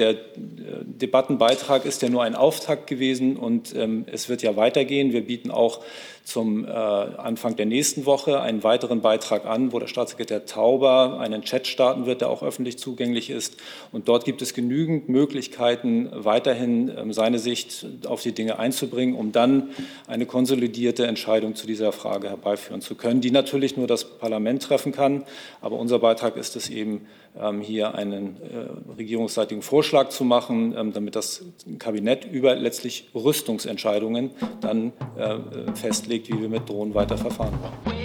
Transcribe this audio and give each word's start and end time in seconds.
der 0.00 0.16
Debattenbeitrag 0.84 1.84
ist 1.84 2.02
ja 2.02 2.08
nur 2.08 2.22
ein 2.22 2.34
Auftakt 2.34 2.86
gewesen 2.86 3.36
und 3.36 3.74
ähm, 3.74 4.04
es 4.10 4.28
wird 4.28 4.42
ja 4.42 4.56
weitergehen. 4.56 5.12
Wir 5.12 5.24
bieten 5.26 5.50
auch 5.50 5.80
zum 6.24 6.64
äh, 6.64 6.70
Anfang 6.70 7.56
der 7.56 7.66
nächsten 7.66 8.06
Woche 8.06 8.40
einen 8.40 8.62
weiteren 8.62 9.00
Beitrag 9.00 9.46
an, 9.46 9.72
wo 9.72 9.78
der 9.78 9.88
Staatssekretär 9.88 10.46
Tauber 10.46 11.18
einen 11.18 11.42
Chat 11.42 11.66
starten 11.66 12.06
wird, 12.06 12.20
der 12.20 12.30
auch 12.30 12.42
öffentlich 12.42 12.78
zugänglich 12.78 13.30
ist. 13.30 13.56
Und 13.90 14.08
dort 14.08 14.24
gibt 14.24 14.40
es 14.42 14.54
genügend 14.54 15.08
Möglichkeiten, 15.08 16.08
weiterhin 16.12 16.92
ähm, 16.96 17.12
seine 17.12 17.38
Sicht 17.38 17.86
auf 18.06 18.22
die 18.22 18.32
Dinge 18.32 18.58
einzubringen, 18.58 19.14
um 19.14 19.32
dann 19.32 19.70
eine 20.06 20.26
konsolidierte 20.26 21.06
Entscheidung 21.06 21.56
zu 21.56 21.66
dieser 21.66 21.92
Frage 21.92 22.28
herbeiführen 22.28 22.80
zu 22.80 22.94
können, 22.94 23.20
die 23.20 23.30
natürlich 23.30 23.76
nur 23.76 23.86
das 23.86 24.04
Parlament 24.04 24.62
treffen 24.62 24.92
kann. 24.92 25.24
Aber 25.60 25.76
unser 25.76 25.98
Beitrag 25.98 26.36
ist 26.36 26.54
es 26.54 26.68
eben, 26.68 27.06
ähm, 27.38 27.60
hier 27.60 27.94
einen 27.94 28.36
äh, 28.42 28.92
regierungsseitigen 28.96 29.62
Vorschlag 29.62 30.08
zu 30.08 30.24
machen, 30.24 30.59
ähm, 30.76 30.92
damit 30.92 31.16
das 31.16 31.44
Kabinett 31.78 32.24
über 32.24 32.54
letztlich 32.54 33.10
Rüstungsentscheidungen 33.14 34.30
dann 34.60 34.92
äh, 35.16 35.74
festlegt, 35.74 36.28
wie 36.28 36.40
wir 36.40 36.48
mit 36.48 36.68
Drohnen 36.68 36.94
weiter 36.94 37.18
verfahren 37.18 37.58
wollen. 37.60 38.00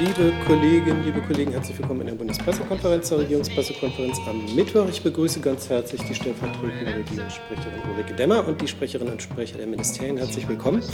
Liebe 0.00 0.32
Kolleginnen, 0.46 1.04
liebe 1.04 1.20
Kollegen, 1.22 1.50
herzlich 1.50 1.76
willkommen 1.76 2.02
in 2.02 2.06
der 2.06 2.14
Bundespressekonferenz, 2.14 3.08
der 3.08 3.18
Regierungspressekonferenz 3.18 4.18
am 4.28 4.54
Mittwoch. 4.54 4.88
Ich 4.88 5.02
begrüße 5.02 5.40
ganz 5.40 5.68
herzlich 5.68 6.00
die 6.04 6.14
stellvertretende 6.14 6.94
Regierungssprecherin 6.94 7.80
Ulrike 7.90 8.14
Demmer 8.14 8.46
und 8.46 8.60
die 8.60 8.68
Sprecherinnen 8.68 9.14
und 9.14 9.22
Sprecher 9.22 9.58
der 9.58 9.66
Ministerien. 9.66 10.16
Herzlich 10.16 10.48
willkommen. 10.48 10.84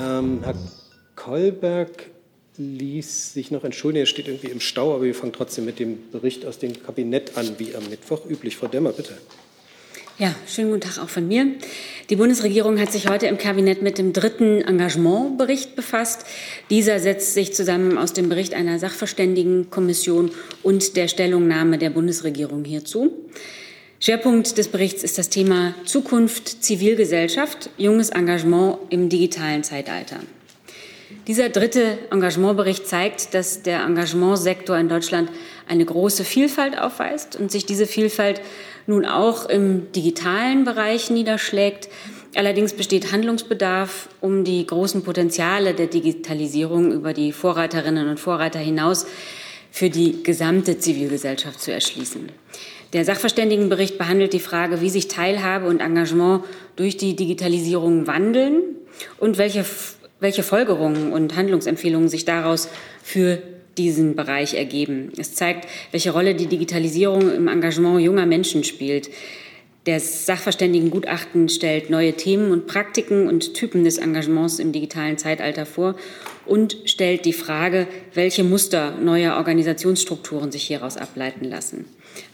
Ähm, 0.00 0.38
Herr 0.44 0.54
Kolberg 1.16 2.12
ließ 2.78 3.34
sich 3.34 3.50
noch 3.50 3.64
entschuldigen, 3.64 4.02
er 4.02 4.06
steht 4.06 4.28
irgendwie 4.28 4.48
im 4.48 4.60
Stau, 4.60 4.94
aber 4.94 5.04
wir 5.04 5.14
fangen 5.14 5.32
trotzdem 5.32 5.64
mit 5.64 5.78
dem 5.78 6.10
Bericht 6.10 6.46
aus 6.46 6.58
dem 6.58 6.82
Kabinett 6.82 7.36
an, 7.36 7.56
wie 7.58 7.74
am 7.74 7.88
Mittwoch 7.88 8.28
üblich. 8.28 8.56
Frau 8.56 8.66
Demmer, 8.68 8.92
bitte. 8.92 9.14
Ja, 10.18 10.34
schönen 10.46 10.68
guten 10.68 10.82
Tag 10.82 11.02
auch 11.02 11.08
von 11.08 11.26
mir. 11.26 11.46
Die 12.10 12.16
Bundesregierung 12.16 12.78
hat 12.78 12.92
sich 12.92 13.08
heute 13.08 13.26
im 13.26 13.38
Kabinett 13.38 13.80
mit 13.80 13.96
dem 13.98 14.12
dritten 14.12 14.60
Engagementbericht 14.60 15.74
befasst. 15.74 16.26
Dieser 16.70 17.00
setzt 17.00 17.34
sich 17.34 17.54
zusammen 17.54 17.96
aus 17.96 18.12
dem 18.12 18.28
Bericht 18.28 18.54
einer 18.54 18.78
Sachverständigenkommission 18.78 20.30
und 20.62 20.96
der 20.96 21.08
Stellungnahme 21.08 21.78
der 21.78 21.90
Bundesregierung 21.90 22.64
hierzu. 22.64 23.12
Schwerpunkt 24.00 24.58
des 24.58 24.68
Berichts 24.68 25.02
ist 25.02 25.16
das 25.16 25.28
Thema 25.28 25.74
Zukunft 25.86 26.62
Zivilgesellschaft, 26.62 27.70
junges 27.78 28.10
Engagement 28.10 28.78
im 28.90 29.08
digitalen 29.08 29.64
Zeitalter. 29.64 30.20
Dieser 31.28 31.50
dritte 31.50 31.98
Engagementbericht 32.10 32.86
zeigt, 32.86 33.32
dass 33.32 33.62
der 33.62 33.84
Engagementsektor 33.84 34.76
in 34.76 34.88
Deutschland 34.88 35.30
eine 35.68 35.84
große 35.84 36.24
Vielfalt 36.24 36.76
aufweist 36.76 37.36
und 37.36 37.52
sich 37.52 37.64
diese 37.64 37.86
Vielfalt 37.86 38.40
nun 38.88 39.06
auch 39.06 39.48
im 39.48 39.92
digitalen 39.92 40.64
Bereich 40.64 41.10
niederschlägt. 41.10 41.88
Allerdings 42.34 42.72
besteht 42.72 43.12
Handlungsbedarf, 43.12 44.08
um 44.20 44.42
die 44.42 44.66
großen 44.66 45.04
Potenziale 45.04 45.74
der 45.74 45.86
Digitalisierung 45.86 46.90
über 46.90 47.12
die 47.12 47.30
Vorreiterinnen 47.30 48.08
und 48.08 48.18
Vorreiter 48.18 48.58
hinaus 48.58 49.06
für 49.70 49.90
die 49.90 50.24
gesamte 50.24 50.78
Zivilgesellschaft 50.78 51.60
zu 51.60 51.72
erschließen. 51.72 52.30
Der 52.94 53.04
Sachverständigenbericht 53.04 53.96
behandelt 53.96 54.32
die 54.32 54.40
Frage, 54.40 54.80
wie 54.80 54.90
sich 54.90 55.06
Teilhabe 55.06 55.66
und 55.66 55.80
Engagement 55.80 56.42
durch 56.74 56.96
die 56.96 57.14
Digitalisierung 57.14 58.08
wandeln 58.08 58.62
und 59.18 59.38
welche 59.38 59.64
welche 60.22 60.42
Folgerungen 60.42 61.12
und 61.12 61.36
Handlungsempfehlungen 61.36 62.08
sich 62.08 62.24
daraus 62.24 62.68
für 63.02 63.42
diesen 63.76 64.14
Bereich 64.14 64.54
ergeben. 64.54 65.12
Es 65.18 65.34
zeigt, 65.34 65.68
welche 65.90 66.12
Rolle 66.12 66.34
die 66.34 66.46
Digitalisierung 66.46 67.34
im 67.34 67.48
Engagement 67.48 68.00
junger 68.00 68.26
Menschen 68.26 68.64
spielt. 68.64 69.10
Das 69.84 70.26
Sachverständigengutachten 70.26 71.48
stellt 71.48 71.90
neue 71.90 72.12
Themen 72.12 72.52
und 72.52 72.68
Praktiken 72.68 73.26
und 73.26 73.54
Typen 73.54 73.82
des 73.82 73.98
Engagements 73.98 74.60
im 74.60 74.70
digitalen 74.70 75.18
Zeitalter 75.18 75.66
vor 75.66 75.96
und 76.46 76.76
stellt 76.84 77.24
die 77.24 77.32
Frage, 77.32 77.88
welche 78.14 78.44
Muster 78.44 78.92
neuer 78.92 79.36
Organisationsstrukturen 79.36 80.52
sich 80.52 80.62
hieraus 80.62 80.96
ableiten 80.96 81.44
lassen. 81.44 81.86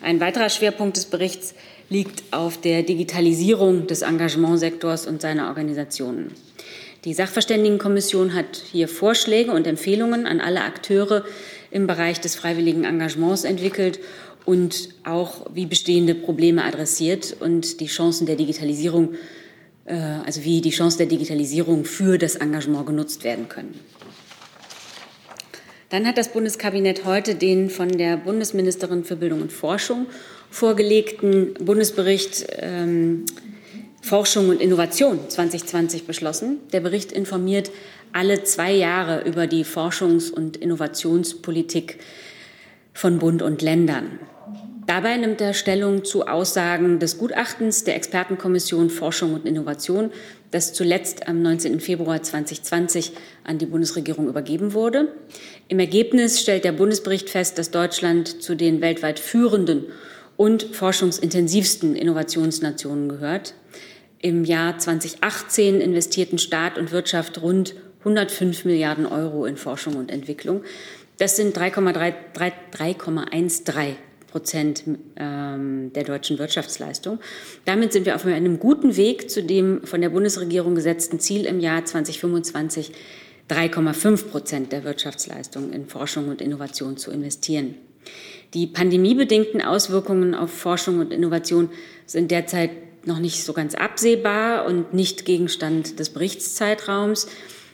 Ein 0.02 0.20
weiterer 0.20 0.50
Schwerpunkt 0.50 0.98
des 0.98 1.06
Berichts 1.06 1.54
liegt 1.88 2.22
auf 2.32 2.60
der 2.60 2.82
Digitalisierung 2.82 3.86
des 3.86 4.02
Engagementsektors 4.02 5.06
und 5.06 5.22
seiner 5.22 5.48
Organisationen. 5.48 6.32
Die 7.04 7.14
Sachverständigenkommission 7.14 8.34
hat 8.34 8.60
hier 8.72 8.88
Vorschläge 8.88 9.52
und 9.52 9.66
Empfehlungen 9.68 10.26
an 10.26 10.40
alle 10.40 10.62
Akteure 10.62 11.24
im 11.70 11.86
Bereich 11.86 12.20
des 12.20 12.34
freiwilligen 12.34 12.84
Engagements 12.84 13.44
entwickelt 13.44 14.00
und 14.44 14.88
auch 15.04 15.46
wie 15.54 15.66
bestehende 15.66 16.14
Probleme 16.14 16.64
adressiert 16.64 17.36
und 17.38 17.80
die 17.80 17.86
Chancen 17.86 18.26
der 18.26 18.34
Digitalisierung, 18.34 19.14
äh, 19.84 19.94
also 19.94 20.42
wie 20.42 20.60
die 20.60 20.70
Chancen 20.70 20.98
der 20.98 21.06
Digitalisierung 21.06 21.84
für 21.84 22.18
das 22.18 22.34
Engagement 22.34 22.86
genutzt 22.86 23.22
werden 23.22 23.48
können. 23.48 23.78
Dann 25.90 26.06
hat 26.06 26.18
das 26.18 26.32
Bundeskabinett 26.32 27.04
heute 27.04 27.34
den 27.34 27.70
von 27.70 27.88
der 27.88 28.16
Bundesministerin 28.16 29.04
für 29.04 29.16
Bildung 29.16 29.40
und 29.40 29.52
Forschung 29.52 30.06
vorgelegten 30.50 31.54
Bundesbericht 31.54 32.46
ähm, 32.58 33.24
Forschung 34.00 34.48
und 34.48 34.60
Innovation 34.60 35.18
2020 35.28 36.06
beschlossen. 36.06 36.58
Der 36.72 36.80
Bericht 36.80 37.12
informiert 37.12 37.70
alle 38.12 38.42
zwei 38.44 38.72
Jahre 38.72 39.22
über 39.28 39.46
die 39.46 39.64
Forschungs- 39.64 40.30
und 40.30 40.56
Innovationspolitik 40.56 41.98
von 42.94 43.18
Bund 43.18 43.42
und 43.42 43.60
Ländern. 43.60 44.18
Dabei 44.86 45.18
nimmt 45.18 45.42
er 45.42 45.52
Stellung 45.52 46.02
zu 46.06 46.26
Aussagen 46.26 46.98
des 46.98 47.18
Gutachtens 47.18 47.84
der 47.84 47.94
Expertenkommission 47.96 48.88
Forschung 48.88 49.34
und 49.34 49.44
Innovation, 49.44 50.10
das 50.50 50.72
zuletzt 50.72 51.28
am 51.28 51.42
19. 51.42 51.80
Februar 51.80 52.22
2020 52.22 53.12
an 53.44 53.58
die 53.58 53.66
Bundesregierung 53.66 54.28
übergeben 54.28 54.72
wurde. 54.72 55.12
Im 55.68 55.78
Ergebnis 55.78 56.40
stellt 56.40 56.64
der 56.64 56.72
Bundesbericht 56.72 57.28
fest, 57.28 57.58
dass 57.58 57.70
Deutschland 57.70 58.42
zu 58.42 58.54
den 58.54 58.80
weltweit 58.80 59.18
führenden 59.18 59.84
und 60.38 60.62
forschungsintensivsten 60.62 61.94
Innovationsnationen 61.94 63.10
gehört. 63.10 63.52
Im 64.20 64.44
Jahr 64.44 64.78
2018 64.78 65.80
investierten 65.80 66.38
Staat 66.38 66.78
und 66.78 66.92
Wirtschaft 66.92 67.42
rund 67.42 67.74
105 67.98 68.64
Milliarden 68.64 69.04
Euro 69.04 69.46
in 69.46 69.56
Forschung 69.56 69.96
und 69.96 70.12
Entwicklung. 70.12 70.62
Das 71.18 71.34
sind 71.34 71.58
3,13 71.58 73.94
Prozent 74.30 74.84
ähm, 75.16 75.92
der 75.92 76.04
deutschen 76.04 76.38
Wirtschaftsleistung. 76.38 77.18
Damit 77.64 77.92
sind 77.92 78.06
wir 78.06 78.14
auf 78.14 78.24
einem 78.24 78.60
guten 78.60 78.96
Weg 78.96 79.28
zu 79.30 79.42
dem 79.42 79.84
von 79.84 80.00
der 80.00 80.10
Bundesregierung 80.10 80.76
gesetzten 80.76 81.18
Ziel 81.18 81.46
im 81.46 81.58
Jahr 81.58 81.84
2025 81.84 82.92
3,5 83.50 84.26
Prozent 84.26 84.70
der 84.70 84.84
Wirtschaftsleistung 84.84 85.72
in 85.72 85.86
Forschung 85.86 86.28
und 86.28 86.40
Innovation 86.40 86.96
zu 86.96 87.10
investieren. 87.10 87.74
Die 88.54 88.66
pandemiebedingten 88.66 89.60
Auswirkungen 89.60 90.34
auf 90.34 90.50
Forschung 90.50 91.00
und 91.00 91.12
Innovation 91.12 91.70
sind 92.06 92.30
derzeit 92.30 92.70
noch 93.04 93.18
nicht 93.18 93.44
so 93.44 93.52
ganz 93.52 93.74
absehbar 93.74 94.66
und 94.66 94.94
nicht 94.94 95.24
Gegenstand 95.24 95.98
des 95.98 96.10
Berichtszeitraums. 96.10 97.28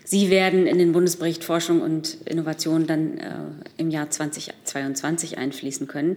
Sie 0.06 0.28
werden 0.28 0.66
in 0.66 0.76
den 0.76 0.92
Bundesbericht 0.92 1.44
Forschung 1.44 1.80
und 1.80 2.18
Innovation 2.26 2.86
dann 2.86 3.18
äh, 3.18 3.34
im 3.78 3.90
Jahr 3.90 4.10
2022 4.10 5.38
einfließen 5.38 5.86
können. 5.86 6.16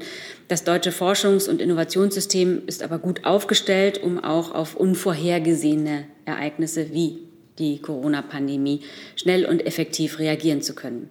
Das 0.49 0.65
deutsche 0.65 0.91
Forschungs- 0.91 1.49
und 1.49 1.61
Innovationssystem 1.61 2.63
ist 2.67 2.83
aber 2.83 2.99
gut 2.99 3.23
aufgestellt, 3.23 4.03
um 4.03 4.21
auch 4.21 4.53
auf 4.53 4.75
unvorhergesehene 4.75 6.03
Ereignisse 6.25 6.91
wie 6.91 7.19
die 7.59 7.79
Corona-Pandemie 7.79 8.81
schnell 9.15 9.45
und 9.45 9.65
effektiv 9.65 10.19
reagieren 10.19 10.61
zu 10.61 10.75
können. 10.75 11.09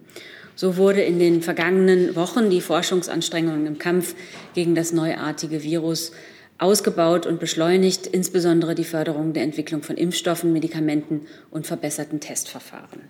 So 0.57 0.75
wurde 0.75 1.03
in 1.03 1.19
den 1.19 1.43
vergangenen 1.43 2.15
Wochen 2.15 2.49
die 2.49 2.61
Forschungsanstrengungen 2.61 3.67
im 3.67 3.77
Kampf 3.77 4.15
gegen 4.55 4.73
das 4.73 4.91
neuartige 4.91 5.61
Virus 5.61 6.11
ausgebaut 6.57 7.27
und 7.27 7.39
beschleunigt, 7.39 8.07
insbesondere 8.07 8.73
die 8.73 8.83
Förderung 8.83 9.33
der 9.33 9.43
Entwicklung 9.43 9.83
von 9.83 9.95
Impfstoffen, 9.97 10.51
Medikamenten 10.51 11.27
und 11.51 11.67
verbesserten 11.67 12.19
Testverfahren. 12.19 13.01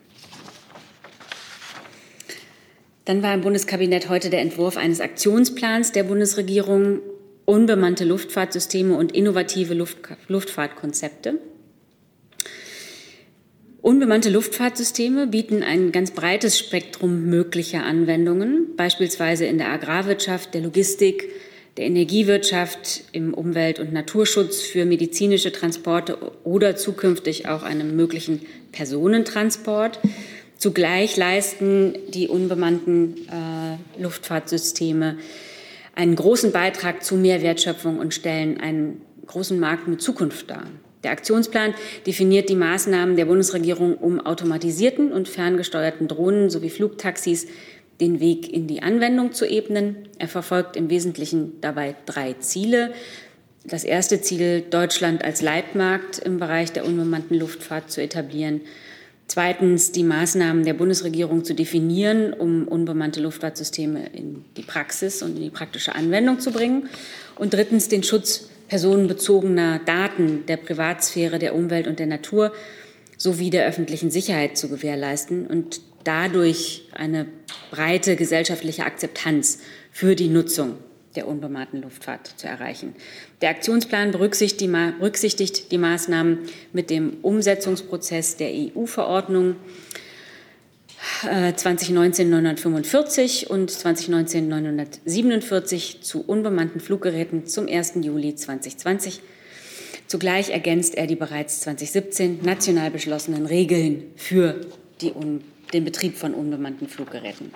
Dann 3.05 3.23
war 3.23 3.33
im 3.33 3.39
Bundeskabinett 3.39 4.09
heute 4.09 4.29
der 4.29 4.41
Entwurf 4.41 4.75
eines 4.75 4.99
Aktionsplans 4.99 5.93
der 5.93 6.03
Bundesregierung 6.03 6.99
unbemannte 7.45 8.03
Luftfahrtsysteme 8.03 8.93
und 8.93 9.13
innovative 9.13 9.73
Luft 9.73 9.99
Luftfahrtkonzepte. 10.27 11.39
Unbemannte 13.81 14.29
Luftfahrtsysteme 14.29 15.27
bieten 15.27 15.63
ein 15.63 15.91
ganz 15.91 16.11
breites 16.11 16.57
Spektrum 16.57 17.25
möglicher 17.25 17.83
Anwendungen, 17.83 18.75
beispielsweise 18.75 19.45
in 19.45 19.59
der 19.59 19.69
Agrarwirtschaft, 19.69 20.53
der 20.53 20.61
Logistik, 20.61 21.29
der 21.77 21.85
Energiewirtschaft, 21.85 23.03
im 23.11 23.35
Umwelt- 23.35 23.79
und 23.79 23.93
Naturschutz 23.93 24.61
für 24.61 24.85
medizinische 24.85 25.51
Transporte 25.51 26.17
oder 26.43 26.75
zukünftig 26.75 27.47
auch 27.47 27.61
einem 27.61 27.95
möglichen 27.95 28.41
Personentransport. 28.71 29.99
Zugleich 30.57 31.15
leisten 31.17 31.93
die 32.09 32.27
unbemannten 32.27 33.27
äh, 33.27 34.01
Luftfahrtsysteme 34.01 35.17
einen 35.93 36.15
großen 36.15 36.51
Beitrag 36.51 37.03
zu 37.03 37.15
mehr 37.15 37.43
Wertschöpfung 37.43 37.99
und 37.99 38.13
stellen 38.13 38.59
einen 38.59 39.01
großen 39.27 39.59
Markt 39.59 39.87
mit 39.87 40.01
Zukunft 40.01 40.49
dar. 40.49 40.65
Der 41.03 41.11
Aktionsplan 41.11 41.73
definiert 42.05 42.49
die 42.49 42.55
Maßnahmen 42.55 43.15
der 43.15 43.25
Bundesregierung, 43.25 43.95
um 43.95 44.19
automatisierten 44.19 45.11
und 45.11 45.27
ferngesteuerten 45.27 46.07
Drohnen 46.07 46.49
sowie 46.49 46.69
Flugtaxis 46.69 47.47
den 48.01 48.19
Weg 48.19 48.51
in 48.51 48.67
die 48.67 48.81
Anwendung 48.81 49.31
zu 49.33 49.45
ebnen. 49.45 50.09
Er 50.19 50.27
verfolgt 50.27 50.75
im 50.75 50.89
Wesentlichen 50.89 51.59
dabei 51.61 51.95
drei 52.05 52.33
Ziele. 52.33 52.93
Das 53.63 53.83
erste 53.83 54.21
Ziel, 54.21 54.63
Deutschland 54.69 55.23
als 55.23 55.41
Leitmarkt 55.41 56.19
im 56.19 56.37
Bereich 56.39 56.71
der 56.71 56.85
unbemannten 56.85 57.37
Luftfahrt 57.37 57.91
zu 57.91 58.01
etablieren. 58.01 58.61
Zweitens, 59.27 59.91
die 59.91 60.03
Maßnahmen 60.03 60.63
der 60.63 60.73
Bundesregierung 60.73 61.43
zu 61.43 61.53
definieren, 61.53 62.31
um 62.31 62.65
unbemannte 62.65 63.19
Luftfahrtsysteme 63.19 64.07
in 64.13 64.45
die 64.55 64.61
Praxis 64.61 65.21
und 65.21 65.35
in 65.35 65.43
die 65.43 65.49
praktische 65.49 65.95
Anwendung 65.95 66.39
zu 66.39 66.51
bringen. 66.51 66.87
Und 67.35 67.53
drittens, 67.53 67.89
den 67.89 68.03
Schutz 68.03 68.49
personenbezogener 68.67 69.79
Daten 69.79 70.45
der 70.45 70.57
Privatsphäre, 70.57 71.39
der 71.39 71.55
Umwelt 71.55 71.87
und 71.87 71.99
der 71.99 72.07
Natur 72.07 72.51
sowie 73.17 73.49
der 73.49 73.65
öffentlichen 73.67 74.11
Sicherheit 74.11 74.57
zu 74.57 74.69
gewährleisten 74.69 75.47
und 75.47 75.81
dadurch 76.03 76.87
eine 76.93 77.25
breite 77.71 78.15
gesellschaftliche 78.15 78.85
Akzeptanz 78.85 79.59
für 79.91 80.15
die 80.15 80.29
Nutzung 80.29 80.75
der 81.15 81.27
unbemannten 81.27 81.81
Luftfahrt 81.81 82.27
zu 82.37 82.47
erreichen. 82.47 82.93
Der 83.41 83.49
Aktionsplan 83.49 84.11
berücksichtigt 84.11 85.71
die 85.71 85.77
Maßnahmen 85.77 86.39
mit 86.73 86.91
dem 86.91 87.17
Umsetzungsprozess 87.23 88.37
der 88.37 88.51
EU-Verordnung 88.51 89.55
2019-945 91.23 93.43
äh, 93.43 93.47
und 93.47 93.71
2019-947 93.71 96.01
zu 96.01 96.21
unbemannten 96.21 96.79
Fluggeräten 96.79 97.45
zum 97.45 97.67
1. 97.67 97.93
Juli 98.01 98.35
2020. 98.35 99.21
Zugleich 100.07 100.51
ergänzt 100.51 100.95
er 100.95 101.07
die 101.07 101.15
bereits 101.15 101.61
2017 101.61 102.41
national 102.43 102.91
beschlossenen 102.91 103.45
Regeln 103.45 104.03
für 104.15 104.61
die, 105.01 105.13
den 105.73 105.83
Betrieb 105.83 106.15
von 106.15 106.33
unbemannten 106.33 106.87
Fluggeräten. 106.87 107.51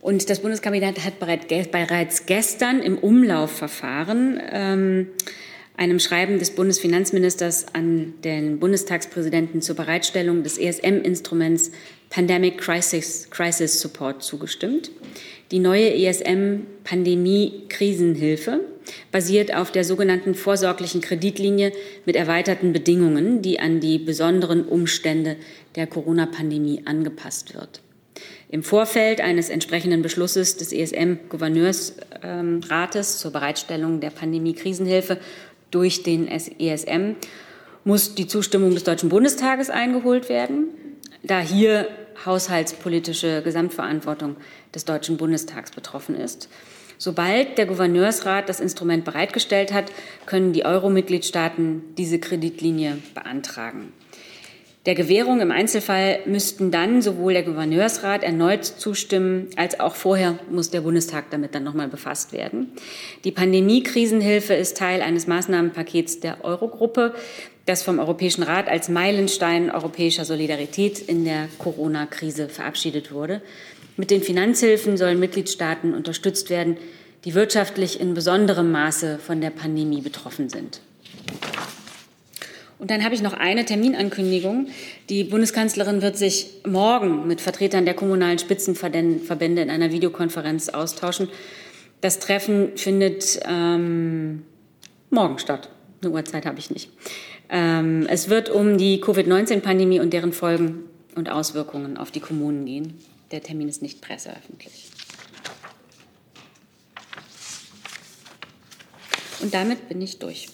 Und 0.00 0.28
das 0.28 0.40
Bundeskabinett 0.40 1.04
hat 1.04 1.18
bereits 1.18 2.26
gestern 2.26 2.80
im 2.80 2.98
Umlaufverfahren 2.98 4.40
ähm, 4.52 5.08
einem 5.76 5.98
Schreiben 5.98 6.38
des 6.38 6.52
Bundesfinanzministers 6.52 7.66
an 7.72 8.14
den 8.22 8.60
Bundestagspräsidenten 8.60 9.60
zur 9.60 9.74
Bereitstellung 9.76 10.44
des 10.44 10.58
ESM-Instruments 10.58 11.72
Pandemic 12.10 12.58
Crisis, 12.58 13.28
Crisis 13.30 13.80
Support 13.80 14.22
zugestimmt. 14.22 14.92
Die 15.50 15.58
neue 15.58 15.92
ESM-Pandemie-Krisenhilfe 15.94 18.60
basiert 19.10 19.52
auf 19.54 19.72
der 19.72 19.84
sogenannten 19.84 20.34
vorsorglichen 20.34 21.00
Kreditlinie 21.00 21.72
mit 22.04 22.16
erweiterten 22.16 22.72
Bedingungen, 22.72 23.42
die 23.42 23.58
an 23.58 23.80
die 23.80 23.98
besonderen 23.98 24.64
Umstände 24.64 25.34
der 25.74 25.88
Corona-Pandemie 25.88 26.82
angepasst 26.84 27.54
wird. 27.54 27.80
Im 28.48 28.62
Vorfeld 28.62 29.20
eines 29.20 29.48
entsprechenden 29.48 30.02
Beschlusses 30.02 30.56
des 30.56 30.72
ESM-Gouverneursrates 30.72 33.18
zur 33.18 33.32
Bereitstellung 33.32 33.98
der 34.00 34.10
Pandemie-Krisenhilfe 34.10 35.18
durch 35.74 36.02
den 36.02 36.28
ESM 36.28 37.16
muss 37.84 38.14
die 38.14 38.26
Zustimmung 38.26 38.72
des 38.74 38.84
Deutschen 38.84 39.08
Bundestages 39.08 39.70
eingeholt 39.70 40.28
werden, 40.28 40.68
da 41.22 41.40
hier 41.40 41.88
haushaltspolitische 42.24 43.42
Gesamtverantwortung 43.42 44.36
des 44.74 44.84
Deutschen 44.84 45.16
Bundestags 45.16 45.72
betroffen 45.72 46.14
ist. 46.14 46.48
Sobald 46.96 47.58
der 47.58 47.66
Gouverneursrat 47.66 48.48
das 48.48 48.60
Instrument 48.60 49.04
bereitgestellt 49.04 49.72
hat, 49.72 49.90
können 50.26 50.52
die 50.52 50.64
Euro-Mitgliedstaaten 50.64 51.82
diese 51.98 52.20
Kreditlinie 52.20 52.98
beantragen. 53.14 53.92
Der 54.86 54.94
Gewährung 54.94 55.40
im 55.40 55.50
Einzelfall 55.50 56.18
müssten 56.26 56.70
dann 56.70 57.00
sowohl 57.00 57.32
der 57.32 57.42
Gouverneursrat 57.42 58.22
erneut 58.22 58.66
zustimmen, 58.66 59.48
als 59.56 59.80
auch 59.80 59.94
vorher 59.94 60.38
muss 60.50 60.68
der 60.68 60.82
Bundestag 60.82 61.30
damit 61.30 61.54
dann 61.54 61.64
nochmal 61.64 61.88
befasst 61.88 62.34
werden. 62.34 62.72
Die 63.24 63.30
Pandemie-Krisenhilfe 63.30 64.52
ist 64.52 64.76
Teil 64.76 65.00
eines 65.00 65.26
Maßnahmenpakets 65.26 66.20
der 66.20 66.44
Eurogruppe, 66.44 67.14
das 67.64 67.82
vom 67.82 67.98
Europäischen 67.98 68.42
Rat 68.42 68.68
als 68.68 68.90
Meilenstein 68.90 69.70
europäischer 69.70 70.26
Solidarität 70.26 70.98
in 70.98 71.24
der 71.24 71.48
Corona-Krise 71.56 72.50
verabschiedet 72.50 73.10
wurde. 73.10 73.40
Mit 73.96 74.10
den 74.10 74.20
Finanzhilfen 74.20 74.98
sollen 74.98 75.18
Mitgliedstaaten 75.18 75.94
unterstützt 75.94 76.50
werden, 76.50 76.76
die 77.24 77.32
wirtschaftlich 77.32 78.00
in 78.00 78.12
besonderem 78.12 78.70
Maße 78.70 79.18
von 79.18 79.40
der 79.40 79.48
Pandemie 79.48 80.02
betroffen 80.02 80.50
sind. 80.50 80.82
Und 82.84 82.90
dann 82.90 83.02
habe 83.02 83.14
ich 83.14 83.22
noch 83.22 83.32
eine 83.32 83.64
Terminankündigung. 83.64 84.66
Die 85.08 85.24
Bundeskanzlerin 85.24 86.02
wird 86.02 86.18
sich 86.18 86.50
morgen 86.66 87.26
mit 87.26 87.40
Vertretern 87.40 87.86
der 87.86 87.94
kommunalen 87.94 88.38
Spitzenverbände 88.38 89.62
in 89.62 89.70
einer 89.70 89.90
Videokonferenz 89.90 90.68
austauschen. 90.68 91.30
Das 92.02 92.18
Treffen 92.18 92.76
findet 92.76 93.40
ähm, 93.48 94.42
morgen 95.08 95.38
statt. 95.38 95.70
Eine 96.02 96.12
Uhrzeit 96.12 96.44
habe 96.44 96.58
ich 96.58 96.70
nicht. 96.70 96.90
Ähm, 97.48 98.06
es 98.06 98.28
wird 98.28 98.50
um 98.50 98.76
die 98.76 99.00
Covid-19-Pandemie 99.00 100.00
und 100.00 100.12
deren 100.12 100.34
Folgen 100.34 100.80
und 101.14 101.30
Auswirkungen 101.30 101.96
auf 101.96 102.10
die 102.10 102.20
Kommunen 102.20 102.66
gehen. 102.66 102.98
Der 103.30 103.42
Termin 103.42 103.70
ist 103.70 103.80
nicht 103.80 104.02
presseöffentlich. 104.02 104.90
Und 109.40 109.54
damit 109.54 109.88
bin 109.88 110.02
ich 110.02 110.18
durch. 110.18 110.48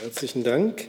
Herzlichen 0.00 0.42
Dank. 0.42 0.88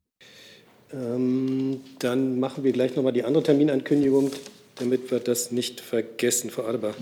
Ähm, 0.93 1.81
dann 1.99 2.39
machen 2.39 2.63
wir 2.63 2.71
gleich 2.71 2.95
nochmal 2.95 3.13
die 3.13 3.23
andere 3.23 3.43
Terminankündigung, 3.43 4.31
damit 4.75 5.11
wir 5.11 5.19
das 5.19 5.51
nicht 5.51 5.81
vergessen. 5.81 6.49
Frau 6.49 6.63
Adebar. 6.63 6.93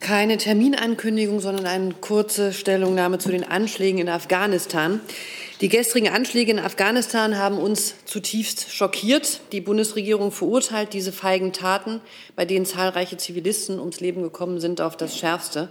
Keine 0.00 0.36
Terminankündigung, 0.36 1.40
sondern 1.40 1.66
eine 1.66 1.94
kurze 2.00 2.52
Stellungnahme 2.52 3.18
zu 3.18 3.30
den 3.30 3.44
Anschlägen 3.44 4.00
in 4.00 4.08
Afghanistan. 4.08 5.00
Die 5.60 5.68
gestrigen 5.68 6.08
Anschläge 6.08 6.50
in 6.50 6.58
Afghanistan 6.58 7.38
haben 7.38 7.56
uns 7.56 7.94
zutiefst 8.04 8.72
schockiert. 8.72 9.40
Die 9.52 9.60
Bundesregierung 9.60 10.32
verurteilt 10.32 10.92
diese 10.92 11.12
feigen 11.12 11.52
Taten, 11.52 12.00
bei 12.34 12.44
denen 12.44 12.66
zahlreiche 12.66 13.16
Zivilisten 13.16 13.78
ums 13.78 14.00
Leben 14.00 14.22
gekommen 14.22 14.58
sind, 14.58 14.80
auf 14.80 14.96
das 14.96 15.16
Schärfste. 15.16 15.68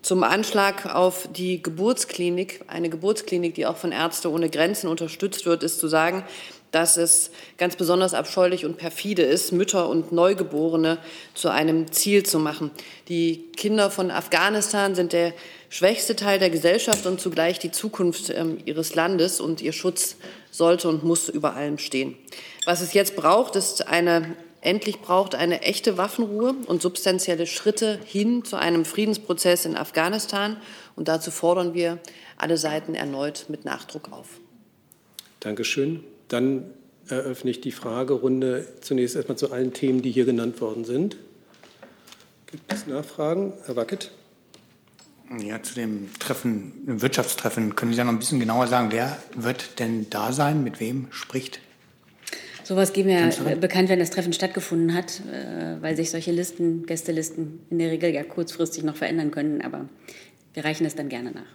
Zum 0.00 0.22
Anschlag 0.22 0.94
auf 0.94 1.28
die 1.36 1.62
Geburtsklinik, 1.62 2.60
eine 2.68 2.88
Geburtsklinik, 2.88 3.54
die 3.54 3.66
auch 3.66 3.76
von 3.76 3.92
Ärzte 3.92 4.30
ohne 4.30 4.48
Grenzen 4.48 4.88
unterstützt 4.88 5.44
wird, 5.44 5.62
ist 5.62 5.80
zu 5.80 5.88
sagen, 5.88 6.24
dass 6.70 6.96
es 6.96 7.30
ganz 7.58 7.76
besonders 7.76 8.14
abscheulich 8.14 8.64
und 8.64 8.76
perfide 8.76 9.22
ist, 9.22 9.52
Mütter 9.52 9.88
und 9.88 10.12
Neugeborene 10.12 10.98
zu 11.34 11.48
einem 11.48 11.90
Ziel 11.92 12.24
zu 12.24 12.38
machen. 12.38 12.70
Die 13.08 13.44
Kinder 13.56 13.90
von 13.90 14.10
Afghanistan 14.10 14.94
sind 14.94 15.12
der 15.12 15.32
schwächste 15.68 16.16
Teil 16.16 16.38
der 16.38 16.50
Gesellschaft 16.50 17.06
und 17.06 17.20
zugleich 17.20 17.58
die 17.58 17.70
Zukunft 17.70 18.30
ähm, 18.30 18.58
ihres 18.64 18.94
Landes 18.94 19.40
und 19.40 19.62
ihr 19.62 19.72
Schutz 19.72 20.16
sollte 20.50 20.88
und 20.88 21.04
muss 21.04 21.28
über 21.28 21.54
allem 21.54 21.78
stehen. 21.78 22.16
Was 22.64 22.80
es 22.80 22.92
jetzt 22.92 23.16
braucht, 23.16 23.56
ist 23.56 23.86
eine 23.88 24.36
endlich 24.66 25.00
braucht 25.00 25.34
eine 25.36 25.62
echte 25.62 25.96
Waffenruhe 25.96 26.54
und 26.66 26.82
substanzielle 26.82 27.46
Schritte 27.46 28.00
hin 28.04 28.44
zu 28.44 28.56
einem 28.56 28.84
Friedensprozess 28.84 29.64
in 29.64 29.76
Afghanistan. 29.76 30.56
Und 30.96 31.08
dazu 31.08 31.30
fordern 31.30 31.72
wir 31.72 31.98
alle 32.36 32.56
Seiten 32.56 32.94
erneut 32.94 33.46
mit 33.48 33.64
Nachdruck 33.64 34.12
auf. 34.12 34.40
Dankeschön. 35.40 36.02
Dann 36.28 36.64
eröffne 37.08 37.50
ich 37.50 37.60
die 37.60 37.72
Fragerunde 37.72 38.66
zunächst 38.80 39.16
erstmal 39.16 39.38
zu 39.38 39.52
allen 39.52 39.72
Themen, 39.72 40.02
die 40.02 40.10
hier 40.10 40.24
genannt 40.24 40.60
worden 40.60 40.84
sind. 40.84 41.16
Gibt 42.46 42.72
es 42.72 42.86
Nachfragen? 42.86 43.52
Herr 43.64 43.76
Wackett. 43.76 44.10
Ja, 45.40 45.60
zu 45.60 45.74
dem 45.74 46.08
Treffen, 46.20 46.86
dem 46.86 47.02
Wirtschaftstreffen, 47.02 47.74
können 47.74 47.92
Sie 47.92 47.98
da 47.98 48.04
noch 48.04 48.12
ein 48.12 48.18
bisschen 48.18 48.38
genauer 48.38 48.68
sagen, 48.68 48.88
wer 48.92 49.16
wird 49.34 49.80
denn 49.80 50.08
da 50.08 50.32
sein, 50.32 50.62
mit 50.62 50.78
wem 50.78 51.08
spricht 51.10 51.60
Sowas 52.66 52.92
geben 52.92 53.10
wir 53.10 53.20
Kanzlerin? 53.20 53.60
bekannt, 53.60 53.88
wenn 53.88 54.00
das 54.00 54.10
Treffen 54.10 54.32
stattgefunden 54.32 54.92
hat, 54.92 55.20
äh, 55.32 55.80
weil 55.80 55.94
sich 55.94 56.10
solche 56.10 56.32
Listen, 56.32 56.84
Gästelisten 56.84 57.60
in 57.70 57.78
der 57.78 57.92
Regel 57.92 58.12
ja 58.12 58.24
kurzfristig 58.24 58.82
noch 58.82 58.96
verändern 58.96 59.30
können. 59.30 59.60
Aber 59.60 59.88
wir 60.52 60.64
reichen 60.64 60.84
es 60.84 60.96
dann 60.96 61.08
gerne 61.08 61.30
nach. 61.30 61.46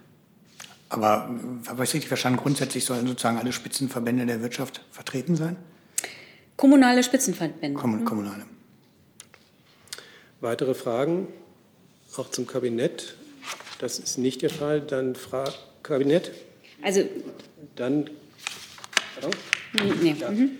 Aber 0.92 1.30
habe 1.68 1.84
ich 1.84 1.88
es 1.88 1.94
richtig 1.94 2.08
verstanden? 2.08 2.38
Grundsätzlich 2.38 2.84
sollen 2.84 3.06
sozusagen 3.06 3.38
alle 3.38 3.52
Spitzenverbände 3.52 4.26
der 4.26 4.42
Wirtschaft 4.42 4.82
vertreten 4.90 5.36
sein? 5.36 5.56
Kommunale 6.56 7.02
Spitzenverbände. 7.02 7.80
Kommun 7.80 8.00
mhm. 8.00 8.04
kommunale. 8.04 8.44
Weitere 10.42 10.74
Fragen 10.74 11.28
auch 12.18 12.28
zum 12.28 12.46
Kabinett? 12.46 13.16
Das 13.78 13.98
ist 13.98 14.18
nicht 14.18 14.42
der 14.42 14.50
Fall. 14.50 14.82
Dann 14.82 15.14
Fra 15.14 15.44
Kabinett? 15.82 16.30
Also. 16.82 17.04
Dann. 17.74 18.10
Pardon? 19.14 19.30
Nee. 20.02 20.14
Ja. 20.20 20.30
Mhm. 20.30 20.50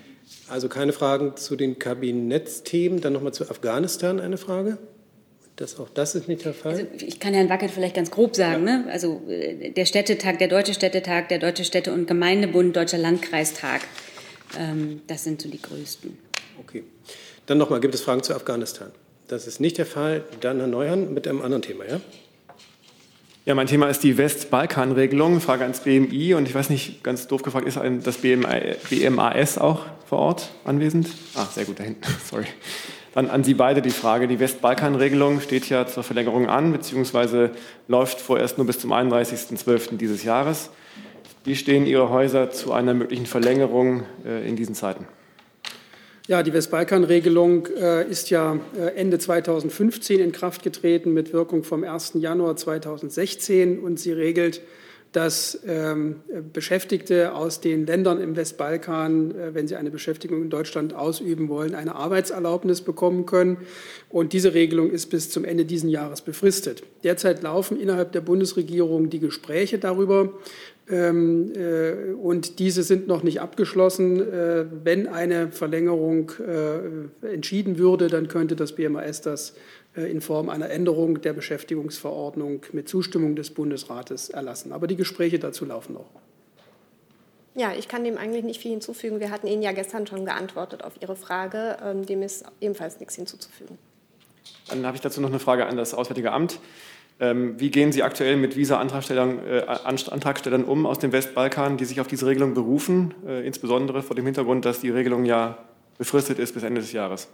Also 0.49 0.67
keine 0.67 0.93
Fragen 0.93 1.37
zu 1.37 1.55
den 1.55 1.77
Kabinettsthemen. 1.77 3.01
Dann 3.01 3.13
nochmal 3.13 3.35
zu 3.35 3.47
Afghanistan 3.51 4.19
eine 4.19 4.37
Frage. 4.37 4.79
Das, 5.55 5.79
auch 5.79 5.89
das 5.89 6.15
ist 6.15 6.27
nicht 6.27 6.45
der 6.45 6.53
Fall. 6.53 6.71
Also 6.73 6.85
ich 7.05 7.19
kann 7.19 7.33
Herrn 7.33 7.49
Wackert 7.49 7.69
vielleicht 7.69 7.95
ganz 7.95 8.09
grob 8.09 8.35
sagen. 8.35 8.67
Ja. 8.67 8.77
Ne? 8.79 8.91
Also 8.91 9.21
äh, 9.29 9.69
der 9.69 9.85
Städtetag, 9.85 10.39
der 10.39 10.47
Deutsche 10.47 10.73
Städtetag, 10.73 11.29
der 11.29 11.39
Deutsche 11.39 11.63
Städte- 11.63 11.93
und 11.93 12.07
Gemeindebund, 12.07 12.75
Deutscher 12.75 12.97
Landkreistag. 12.97 13.81
Ähm, 14.59 15.01
das 15.07 15.23
sind 15.23 15.41
so 15.41 15.49
die 15.49 15.61
größten. 15.61 16.17
Okay. 16.59 16.83
Dann 17.45 17.57
nochmal, 17.57 17.81
gibt 17.81 17.93
es 17.93 18.01
Fragen 18.01 18.23
zu 18.23 18.33
Afghanistan? 18.33 18.91
Das 19.27 19.47
ist 19.47 19.59
nicht 19.59 19.77
der 19.77 19.85
Fall. 19.85 20.23
Dann 20.41 20.59
Herr 20.59 20.67
Neuhan 20.67 21.13
mit 21.13 21.27
einem 21.27 21.41
anderen 21.41 21.61
Thema, 21.61 21.85
ja? 21.85 22.01
Ja, 23.45 23.55
mein 23.55 23.67
Thema 23.67 23.89
ist 23.89 24.01
die 24.03 24.17
Westbalkan-Regelung. 24.17 25.41
Frage 25.41 25.63
ans 25.63 25.81
BMI. 25.81 26.33
Und 26.35 26.47
ich 26.47 26.55
weiß 26.55 26.69
nicht, 26.69 27.03
ganz 27.03 27.27
doof 27.27 27.43
gefragt, 27.43 27.67
ist 27.67 27.77
das 28.03 28.17
BMAS 28.19 29.57
auch 29.57 29.85
vor 30.07 30.19
Ort 30.19 30.49
anwesend? 30.63 31.09
Ah, 31.35 31.45
sehr 31.53 31.65
gut, 31.65 31.77
da 31.79 31.83
hinten. 31.83 32.01
Sorry. 32.29 32.45
Dann 33.13 33.29
an 33.29 33.43
Sie 33.43 33.53
beide 33.53 33.81
die 33.81 33.91
Frage. 33.91 34.27
Die 34.27 34.39
Westbalkan-Regelung 34.39 35.39
steht 35.39 35.69
ja 35.69 35.85
zur 35.85 36.03
Verlängerung 36.03 36.47
an, 36.47 36.71
beziehungsweise 36.71 37.51
läuft 37.87 38.19
vorerst 38.19 38.57
nur 38.57 38.65
bis 38.65 38.79
zum 38.79 38.91
31.12. 38.91 39.97
dieses 39.97 40.23
Jahres. 40.23 40.71
Wie 41.43 41.55
stehen 41.55 41.85
Ihre 41.85 42.09
Häuser 42.09 42.49
zu 42.49 42.73
einer 42.73 42.93
möglichen 42.93 43.25
Verlängerung 43.25 44.03
äh, 44.25 44.47
in 44.47 44.55
diesen 44.55 44.73
Zeiten? 44.75 45.05
Ja, 46.25 46.41
die 46.41 46.53
Westbalkan-Regelung 46.53 47.67
äh, 47.67 48.09
ist 48.09 48.29
ja 48.29 48.57
äh, 48.77 48.95
Ende 48.95 49.19
2015 49.19 50.21
in 50.21 50.31
Kraft 50.31 50.63
getreten 50.63 51.13
mit 51.13 51.33
Wirkung 51.33 51.63
vom 51.63 51.83
1. 51.83 52.13
Januar 52.15 52.55
2016 52.55 53.79
und 53.79 53.99
sie 53.99 54.13
regelt, 54.13 54.61
dass 55.13 55.59
ähm, 55.65 56.17
Beschäftigte 56.51 57.33
aus 57.33 57.61
den 57.61 57.85
Ländern 57.85 58.19
im 58.19 58.35
Westbalkan, 58.35 59.31
äh, 59.31 59.53
wenn 59.53 59.67
sie 59.67 59.75
eine 59.75 59.91
Beschäftigung 59.91 60.41
in 60.41 60.49
Deutschland 60.49 60.93
ausüben 60.93 61.47
wollen, 61.47 61.75
eine 61.75 61.95
Arbeitserlaubnis 61.95 62.81
bekommen 62.81 63.25
können. 63.25 63.57
Und 64.09 64.33
diese 64.33 64.53
Regelung 64.53 64.91
ist 64.91 65.07
bis 65.07 65.29
zum 65.29 65.45
Ende 65.45 65.65
dieses 65.65 65.89
Jahres 65.89 66.21
befristet. 66.21 66.83
Derzeit 67.03 67.43
laufen 67.43 67.79
innerhalb 67.79 68.11
der 68.11 68.21
Bundesregierung 68.21 69.09
die 69.09 69.19
Gespräche 69.19 69.77
darüber, 69.79 70.33
ähm, 70.89 71.53
äh, 71.55 72.11
und 72.13 72.59
diese 72.59 72.83
sind 72.83 73.07
noch 73.07 73.23
nicht 73.23 73.39
abgeschlossen. 73.39 74.19
Äh, 74.19 74.65
wenn 74.83 75.07
eine 75.07 75.51
Verlängerung 75.51 76.31
äh, 76.45 77.27
entschieden 77.33 77.77
würde, 77.77 78.07
dann 78.07 78.27
könnte 78.27 78.55
das 78.55 78.73
BMAS 78.73 79.21
das 79.21 79.53
in 79.95 80.21
Form 80.21 80.49
einer 80.49 80.69
Änderung 80.69 81.21
der 81.21 81.33
Beschäftigungsverordnung 81.33 82.61
mit 82.71 82.89
Zustimmung 82.89 83.35
des 83.35 83.51
Bundesrates 83.51 84.29
erlassen. 84.29 84.71
Aber 84.71 84.87
die 84.87 84.95
Gespräche 84.95 85.39
dazu 85.39 85.65
laufen 85.65 85.93
noch. 85.93 86.09
Ja, 87.55 87.71
ich 87.77 87.87
kann 87.87 88.03
dem 88.03 88.17
eigentlich 88.17 88.43
nicht 88.43 88.61
viel 88.61 88.71
hinzufügen. 88.71 89.19
Wir 89.19 89.29
hatten 89.29 89.45
Ihnen 89.45 89.61
ja 89.61 89.71
gestern 89.71 90.07
schon 90.07 90.25
geantwortet 90.25 90.83
auf 90.83 90.93
Ihre 91.01 91.15
Frage. 91.15 91.77
Ähm, 91.83 92.05
dem 92.05 92.23
ist 92.23 92.45
ebenfalls 92.59 92.99
nichts 92.99 93.15
hinzuzufügen. 93.15 93.77
Dann 94.69 94.85
habe 94.85 94.95
ich 94.95 95.01
dazu 95.01 95.21
noch 95.21 95.29
eine 95.29 95.39
Frage 95.39 95.67
an 95.67 95.77
das 95.77 95.93
Auswärtige 95.93 96.31
Amt. 96.31 96.59
Ähm, 97.19 97.59
wie 97.59 97.69
gehen 97.69 97.91
Sie 97.91 98.01
aktuell 98.01 98.37
mit 98.37 98.55
Visa-Antragstellern 98.55 99.39
äh, 99.45 99.61
Antragstellern 99.67 100.63
um 100.63 100.87
aus 100.87 100.97
dem 100.97 101.11
Westbalkan, 101.11 101.77
die 101.77 101.85
sich 101.85 102.01
auf 102.01 102.07
diese 102.07 102.25
Regelung 102.25 102.55
berufen, 102.55 103.13
äh, 103.27 103.45
insbesondere 103.45 104.01
vor 104.01 104.15
dem 104.15 104.25
Hintergrund, 104.25 104.65
dass 104.65 104.79
die 104.79 104.89
Regelung 104.89 105.25
ja 105.25 105.59
befristet 105.99 106.39
ist 106.39 106.55
bis 106.55 106.63
Ende 106.63 106.81
des 106.81 106.91
Jahres? 106.91 107.29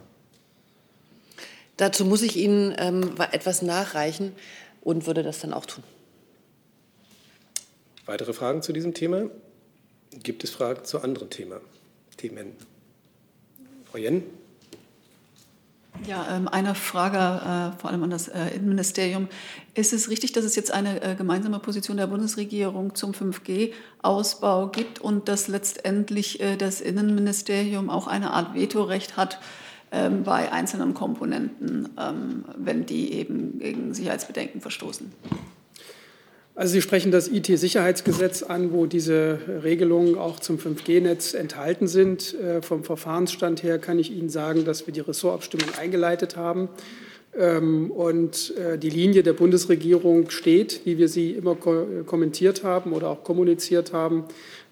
Dazu 1.80 2.04
muss 2.04 2.20
ich 2.20 2.36
Ihnen 2.36 2.74
ähm, 2.76 3.14
etwas 3.32 3.62
nachreichen 3.62 4.32
und 4.82 5.06
würde 5.06 5.22
das 5.22 5.38
dann 5.38 5.54
auch 5.54 5.64
tun. 5.64 5.82
Weitere 8.04 8.34
Fragen 8.34 8.60
zu 8.60 8.74
diesem 8.74 8.92
Thema? 8.92 9.30
Gibt 10.22 10.44
es 10.44 10.50
Fragen 10.50 10.84
zu 10.84 11.00
anderen 11.00 11.30
Thema, 11.30 11.62
Themen? 12.18 12.52
Frau 13.90 13.96
Jen? 13.96 14.24
Ja, 16.06 16.36
ähm, 16.36 16.48
eine 16.48 16.74
Frage 16.74 17.16
äh, 17.16 17.80
vor 17.80 17.88
allem 17.88 18.02
an 18.02 18.10
das 18.10 18.28
äh, 18.28 18.48
Innenministerium. 18.48 19.28
Ist 19.72 19.94
es 19.94 20.10
richtig, 20.10 20.32
dass 20.32 20.44
es 20.44 20.56
jetzt 20.56 20.72
eine 20.72 21.02
äh, 21.02 21.14
gemeinsame 21.14 21.60
Position 21.60 21.96
der 21.96 22.08
Bundesregierung 22.08 22.94
zum 22.94 23.12
5G-Ausbau 23.12 24.68
gibt 24.68 25.00
und 25.00 25.28
dass 25.28 25.48
letztendlich 25.48 26.42
das 26.58 26.82
Innenministerium 26.82 27.88
auch 27.88 28.06
eine 28.06 28.32
Art 28.32 28.54
Vetorecht 28.54 29.16
hat 29.16 29.38
ähm, 29.92 30.22
bei 30.22 30.52
einzelnen 30.52 30.94
Komponenten, 30.94 31.88
ähm, 31.98 32.44
wenn 32.56 32.86
die 32.86 33.12
eben 33.12 33.58
gegen 33.58 33.94
Sicherheitsbedenken 33.94 34.60
verstoßen? 34.60 35.12
Also 36.54 36.72
Sie 36.72 36.82
sprechen 36.82 37.10
das 37.10 37.28
IT-Sicherheitsgesetz 37.28 38.42
an, 38.42 38.72
wo 38.72 38.86
diese 38.86 39.38
Regelungen 39.62 40.18
auch 40.18 40.40
zum 40.40 40.58
5G-Netz 40.58 41.34
enthalten 41.34 41.88
sind. 41.88 42.34
Äh, 42.34 42.60
vom 42.60 42.84
Verfahrensstand 42.84 43.62
her 43.62 43.78
kann 43.78 43.98
ich 43.98 44.12
Ihnen 44.12 44.28
sagen, 44.28 44.64
dass 44.64 44.86
wir 44.86 44.92
die 44.92 45.00
Ressortabstimmung 45.00 45.74
eingeleitet 45.80 46.36
haben. 46.36 46.68
Ähm, 47.38 47.90
und 47.92 48.56
äh, 48.56 48.76
die 48.76 48.90
Linie 48.90 49.22
der 49.22 49.32
Bundesregierung 49.32 50.30
steht, 50.30 50.80
wie 50.84 50.98
wir 50.98 51.08
sie 51.08 51.30
immer 51.30 51.54
kommentiert 51.54 52.64
haben 52.64 52.92
oder 52.92 53.08
auch 53.08 53.22
kommuniziert 53.22 53.92
haben. 53.92 54.24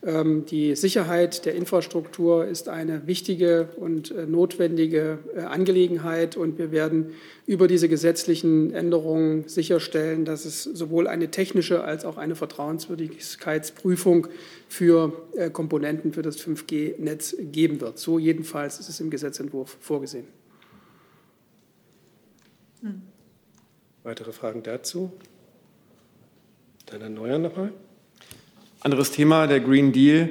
Ähm, 0.05 0.47
die 0.47 0.77
Sicherheit 0.77 1.45
der 1.45 1.57
Infrastruktur 1.57 2.47
ist 2.47 2.69
eine 2.69 3.09
wichtige 3.09 3.71
und 3.77 4.13
äh, 4.13 4.27
notwendige 4.27 5.19
äh, 5.35 5.41
Angelegenheit 5.41 6.37
und 6.37 6.57
wir 6.57 6.71
werden 6.71 7.15
über 7.47 7.67
diese 7.67 7.89
gesetzlichen 7.89 8.73
Änderungen 8.73 9.49
sicherstellen, 9.49 10.25
dass 10.25 10.45
es 10.45 10.63
sowohl 10.63 11.09
eine 11.09 11.33
technische 11.33 11.83
als 11.83 12.05
auch 12.05 12.17
eine 12.17 12.37
Vertrauenswürdigkeitsprüfung 12.37 14.29
für 14.69 15.13
äh, 15.35 15.51
Komponenten 15.51 16.13
für 16.13 16.23
das 16.23 16.39
5G-Netz 16.39 17.37
geben 17.51 17.81
wird. 17.81 17.99
So 17.99 18.21
jedenfalls 18.21 18.79
ist 18.79 18.89
es 18.89 19.01
im 19.01 19.11
Gesetzentwurf 19.11 19.79
vorgesehen. 19.81 20.29
Hm. 22.83 23.03
Weitere 24.05 24.31
Fragen 24.31 24.63
dazu? 24.63 25.11
Dann 26.87 27.01
Herr 27.01 27.11
Neuer 27.11 27.39
nochmal. 27.39 27.73
Anderes 28.89 29.11
Thema, 29.11 29.47
der 29.47 29.61
Green 29.61 29.93
Deal. 29.93 30.31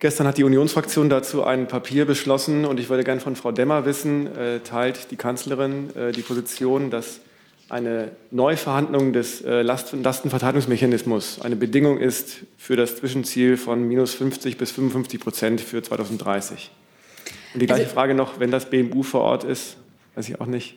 Gestern 0.00 0.26
hat 0.26 0.38
die 0.38 0.42
Unionsfraktion 0.42 1.08
dazu 1.08 1.44
ein 1.44 1.68
Papier 1.68 2.04
beschlossen 2.04 2.64
und 2.64 2.80
ich 2.80 2.88
würde 2.88 3.04
gerne 3.04 3.20
von 3.20 3.36
Frau 3.36 3.52
Demmer 3.52 3.84
wissen, 3.84 4.26
äh, 4.36 4.58
teilt 4.58 5.12
die 5.12 5.16
Kanzlerin 5.16 5.94
äh, 5.94 6.10
die 6.10 6.22
Position, 6.22 6.90
dass 6.90 7.20
eine 7.68 8.10
Neuverhandlung 8.32 9.12
des 9.12 9.40
äh, 9.42 9.62
Lastenverteilungsmechanismus 9.62 11.42
eine 11.42 11.54
Bedingung 11.54 11.98
ist 11.98 12.38
für 12.58 12.74
das 12.74 12.96
Zwischenziel 12.96 13.56
von 13.56 13.86
minus 13.86 14.14
50 14.14 14.58
bis 14.58 14.72
55 14.72 15.20
Prozent 15.20 15.60
für 15.60 15.80
2030. 15.80 16.72
Und 17.54 17.62
die 17.62 17.66
gleiche 17.66 17.84
also, 17.84 17.94
Frage 17.94 18.14
noch, 18.14 18.40
wenn 18.40 18.50
das 18.50 18.68
BMU 18.68 19.04
vor 19.04 19.20
Ort 19.20 19.44
ist, 19.44 19.76
weiß 20.16 20.28
ich 20.28 20.40
auch 20.40 20.46
nicht. 20.46 20.74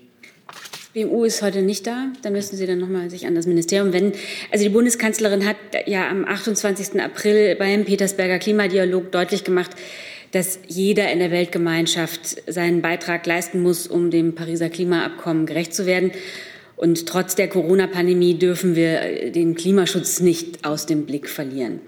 BMU 0.93 1.23
ist 1.23 1.41
heute 1.41 1.63
nicht 1.63 1.87
da. 1.87 2.11
Da 2.21 2.29
müssen 2.29 2.55
Sie 2.55 2.67
dann 2.67 2.77
nochmal 2.77 3.09
sich 3.09 3.25
an 3.25 3.33
das 3.33 3.47
Ministerium 3.47 3.93
wenden. 3.93 4.15
Also 4.51 4.63
die 4.63 4.69
Bundeskanzlerin 4.69 5.43
hat 5.43 5.57
ja 5.87 6.07
am 6.07 6.23
28. 6.23 7.01
April 7.01 7.55
beim 7.55 7.83
Petersberger 7.83 8.37
Klimadialog 8.37 9.11
deutlich 9.11 9.43
gemacht, 9.43 9.71
dass 10.33 10.59
jeder 10.67 11.11
in 11.11 11.17
der 11.17 11.31
Weltgemeinschaft 11.31 12.43
seinen 12.45 12.83
Beitrag 12.83 13.25
leisten 13.25 13.63
muss, 13.63 13.87
um 13.87 14.11
dem 14.11 14.35
Pariser 14.35 14.69
Klimaabkommen 14.69 15.47
gerecht 15.47 15.73
zu 15.73 15.87
werden. 15.87 16.11
Und 16.83 17.05
trotz 17.07 17.35
der 17.35 17.47
Corona-Pandemie 17.47 18.33
dürfen 18.33 18.75
wir 18.75 19.31
den 19.31 19.55
Klimaschutz 19.55 20.19
nicht 20.19 20.65
aus 20.65 20.85
dem 20.85 21.05
Blick 21.05 21.29
verlieren. 21.29 21.79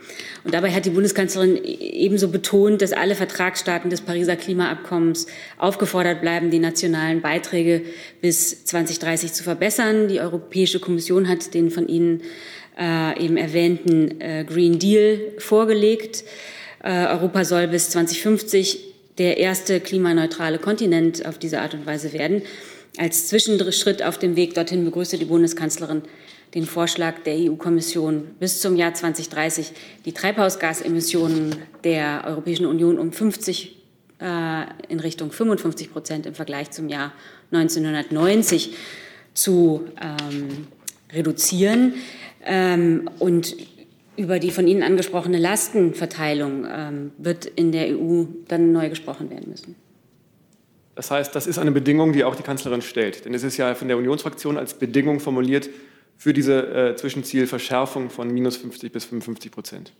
Und 0.45 0.53
dabei 0.53 0.71
hat 0.71 0.85
die 0.85 0.91
Bundeskanzlerin 0.91 1.59
ebenso 1.65 2.29
betont, 2.29 2.81
dass 2.81 2.93
alle 2.93 3.15
Vertragsstaaten 3.15 3.89
des 3.89 3.99
Pariser 3.99 4.37
Klimaabkommens 4.37 5.27
aufgefordert 5.57 6.21
bleiben, 6.21 6.49
die 6.49 6.59
nationalen 6.59 7.19
Beiträge 7.19 7.81
bis 8.21 8.63
2030 8.63 9.33
zu 9.33 9.43
verbessern. 9.43 10.07
Die 10.07 10.21
Europäische 10.21 10.79
Kommission 10.79 11.27
hat 11.27 11.53
den 11.53 11.71
von 11.71 11.89
Ihnen 11.89 12.21
äh, 12.79 13.21
eben 13.21 13.35
erwähnten 13.35 14.21
äh, 14.21 14.45
Green 14.47 14.79
Deal 14.79 15.19
vorgelegt. 15.39 16.23
Äh, 16.81 17.07
Europa 17.07 17.43
soll 17.43 17.67
bis 17.67 17.89
2050 17.89 18.79
der 19.17 19.39
erste 19.39 19.81
klimaneutrale 19.81 20.57
Kontinent 20.57 21.25
auf 21.25 21.37
diese 21.37 21.59
Art 21.59 21.73
und 21.73 21.85
Weise 21.85 22.13
werden. 22.13 22.43
Als 22.97 23.27
Zwischenschritt 23.27 24.03
auf 24.03 24.17
dem 24.17 24.35
Weg 24.35 24.53
dorthin 24.53 24.85
begrüßte 24.85 25.17
die 25.17 25.25
Bundeskanzlerin 25.25 26.03
den 26.53 26.65
Vorschlag 26.65 27.19
der 27.25 27.35
EU-Kommission, 27.35 28.27
bis 28.39 28.61
zum 28.61 28.77
Jahr 28.77 28.93
2030 28.93 29.73
die 30.05 30.13
Treibhausgasemissionen 30.13 31.55
der 31.83 32.23
Europäischen 32.25 32.65
Union 32.65 32.97
um 32.97 33.11
50 33.11 33.75
äh, 34.21 34.63
in 34.87 34.99
Richtung 35.01 35.31
55 35.31 35.91
Prozent 35.91 36.25
im 36.25 36.35
Vergleich 36.35 36.71
zum 36.71 36.87
Jahr 36.87 37.11
1990 37.51 38.73
zu 39.33 39.87
ähm, 40.01 40.67
reduzieren. 41.11 41.95
Ähm, 42.45 43.09
und 43.19 43.57
über 44.15 44.39
die 44.39 44.51
von 44.51 44.67
Ihnen 44.67 44.83
angesprochene 44.83 45.37
Lastenverteilung 45.37 46.65
ähm, 46.69 47.11
wird 47.17 47.45
in 47.45 47.73
der 47.73 47.89
EU 47.89 48.23
dann 48.47 48.71
neu 48.71 48.89
gesprochen 48.89 49.29
werden 49.29 49.49
müssen. 49.49 49.75
Das 50.95 51.11
heißt, 51.11 51.35
das 51.35 51.45
ist 51.45 51.59
eine 51.59 51.71
Bedingung, 51.71 52.13
die 52.13 52.23
auch 52.23 52.35
die 52.35 52.43
Kanzlerin 52.43 52.81
stellt. 52.81 53.25
Denn 53.25 53.33
es 53.33 53.43
ist 53.43 53.57
ja 53.57 53.75
von 53.75 53.89
der 53.89 53.97
Unionsfraktion 53.97 54.57
als 54.57 54.73
Bedingung 54.73 55.19
formuliert 55.19 55.69
für 56.17 56.31
diese 56.31 56.91
äh, 56.91 56.95
Zwischenzielverschärfung 56.95 58.09
von 58.09 58.33
minus 58.33 58.55
50 58.57 58.91
bis 58.91 59.03
55 59.03 59.51
Prozent. 59.51 59.91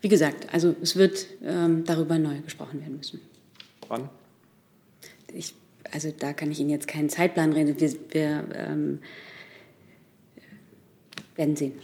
Wie 0.00 0.08
gesagt, 0.08 0.52
also 0.52 0.74
es 0.80 0.96
wird 0.96 1.26
ähm, 1.44 1.84
darüber 1.84 2.18
neu 2.18 2.40
gesprochen 2.40 2.80
werden 2.80 2.96
müssen. 2.96 3.20
Wann? 3.88 4.08
Ich, 5.34 5.54
also 5.92 6.12
da 6.18 6.32
kann 6.32 6.50
ich 6.50 6.58
Ihnen 6.60 6.70
jetzt 6.70 6.88
keinen 6.88 7.10
Zeitplan 7.10 7.52
reden. 7.52 7.78
Wir, 7.78 7.92
wir 8.10 8.44
ähm, 8.54 9.00
werden 11.36 11.56
sehen. 11.56 11.74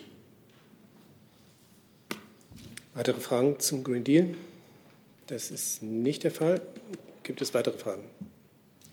Weitere 2.94 3.20
Fragen 3.20 3.60
zum 3.60 3.84
Green 3.84 4.04
Deal? 4.04 4.34
Das 5.26 5.50
ist 5.50 5.82
nicht 5.82 6.24
der 6.24 6.30
Fall. 6.30 6.62
Gibt 7.22 7.42
es 7.42 7.52
weitere 7.52 7.76
Fragen 7.76 8.04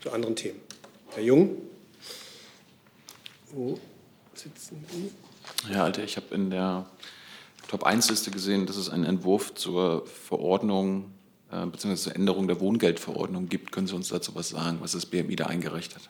zu 0.06 0.12
anderen 0.12 0.36
Themen? 0.36 0.62
Herr 1.16 1.24
Jung? 1.24 1.58
Wo 3.52 3.80
sitzen 4.36 4.86
Sie? 4.92 5.74
Ja, 5.74 5.84
Alter, 5.84 6.04
ich 6.04 6.16
habe 6.16 6.36
in 6.36 6.52
der 6.52 6.86
Top-1-Liste 7.70 8.30
gesehen, 8.30 8.68
dass 8.68 8.78
es 8.78 8.90
einen 8.90 9.06
Entwurf 9.06 9.56
zur 9.56 10.06
Verordnung 10.06 11.12
äh, 11.52 11.66
bzw. 11.66 11.96
zur 11.96 12.16
Änderung 12.16 12.48
der 12.48 12.60
Wohngeldverordnung 12.60 13.50
gibt. 13.50 13.72
Können 13.72 13.88
Sie 13.88 13.96
uns 13.96 14.10
dazu 14.10 14.36
was 14.36 14.50
sagen, 14.50 14.78
was 14.82 14.92
das 14.92 15.08
BMI 15.08 15.36
da 15.36 15.48
eingereicht 15.48 15.96
hat? 15.96 16.10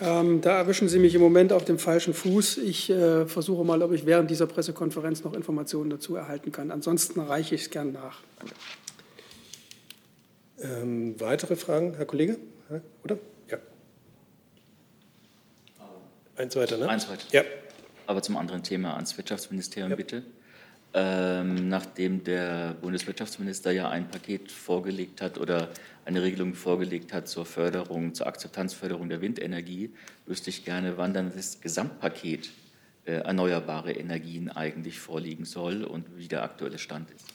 Ähm, 0.00 0.42
da 0.42 0.58
erwischen 0.58 0.88
Sie 0.88 0.98
mich 0.98 1.14
im 1.14 1.22
Moment 1.22 1.54
auf 1.54 1.64
dem 1.64 1.78
falschen 1.78 2.12
Fuß. 2.12 2.58
Ich 2.58 2.90
äh, 2.90 3.24
versuche 3.26 3.64
mal, 3.64 3.82
ob 3.82 3.92
ich 3.92 4.04
während 4.04 4.30
dieser 4.30 4.46
Pressekonferenz 4.46 5.24
noch 5.24 5.32
Informationen 5.32 5.88
dazu 5.88 6.16
erhalten 6.16 6.52
kann. 6.52 6.70
Ansonsten 6.70 7.20
reiche 7.20 7.54
ich 7.54 7.62
es 7.62 7.70
gern 7.70 7.92
nach. 7.92 8.20
Ähm, 10.62 11.20
weitere 11.20 11.56
Fragen, 11.56 11.94
Herr 11.96 12.06
Kollege? 12.06 12.38
Oder? 13.04 13.18
Ja. 13.50 13.58
Eins 16.36 16.56
weiter, 16.56 16.78
ne? 16.78 16.88
Eins 16.88 17.08
weiter. 17.08 17.24
Ja. 17.32 17.42
Aber 18.06 18.22
zum 18.22 18.36
anderen 18.36 18.62
Thema 18.62 18.94
ans 18.94 19.16
Wirtschaftsministerium, 19.16 19.90
ja. 19.90 19.96
bitte. 19.96 20.22
Ähm, 20.94 21.68
nachdem 21.68 22.22
der 22.22 22.74
Bundeswirtschaftsminister 22.80 23.70
ja 23.70 23.88
ein 23.88 24.08
Paket 24.08 24.52
vorgelegt 24.52 25.22
hat 25.22 25.38
oder 25.38 25.70
eine 26.04 26.22
Regelung 26.22 26.54
vorgelegt 26.54 27.14
hat 27.14 27.28
zur 27.28 27.46
Förderung, 27.46 28.12
zur 28.14 28.26
Akzeptanzförderung 28.26 29.08
der 29.08 29.22
Windenergie, 29.22 29.90
wüsste 30.26 30.50
ich 30.50 30.64
gerne, 30.66 30.98
wann 30.98 31.14
dann 31.14 31.32
das 31.34 31.60
Gesamtpaket 31.60 32.50
äh, 33.06 33.12
erneuerbare 33.12 33.92
Energien 33.92 34.50
eigentlich 34.50 35.00
vorliegen 35.00 35.46
soll 35.46 35.82
und 35.82 36.04
wie 36.18 36.28
der 36.28 36.42
aktuelle 36.42 36.78
Stand 36.78 37.10
ist. 37.10 37.26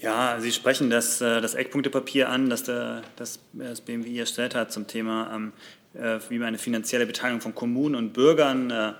Ja, 0.00 0.38
Sie 0.40 0.52
sprechen 0.52 0.90
das, 0.90 1.20
äh, 1.20 1.40
das 1.40 1.54
Eckpunktepapier 1.54 2.28
an, 2.28 2.50
das, 2.50 2.64
das, 2.64 3.40
das 3.52 3.80
BMWI 3.80 4.20
erstellt 4.20 4.54
hat 4.54 4.72
zum 4.72 4.86
Thema 4.86 5.30
ähm, 5.34 5.52
äh, 5.98 6.20
wie 6.28 6.38
man 6.38 6.48
eine 6.48 6.58
finanzielle 6.58 7.06
Beteiligung 7.06 7.40
von 7.40 7.54
Kommunen 7.54 7.94
und 7.94 8.12
Bürgern 8.12 8.70
äh, 8.70 8.92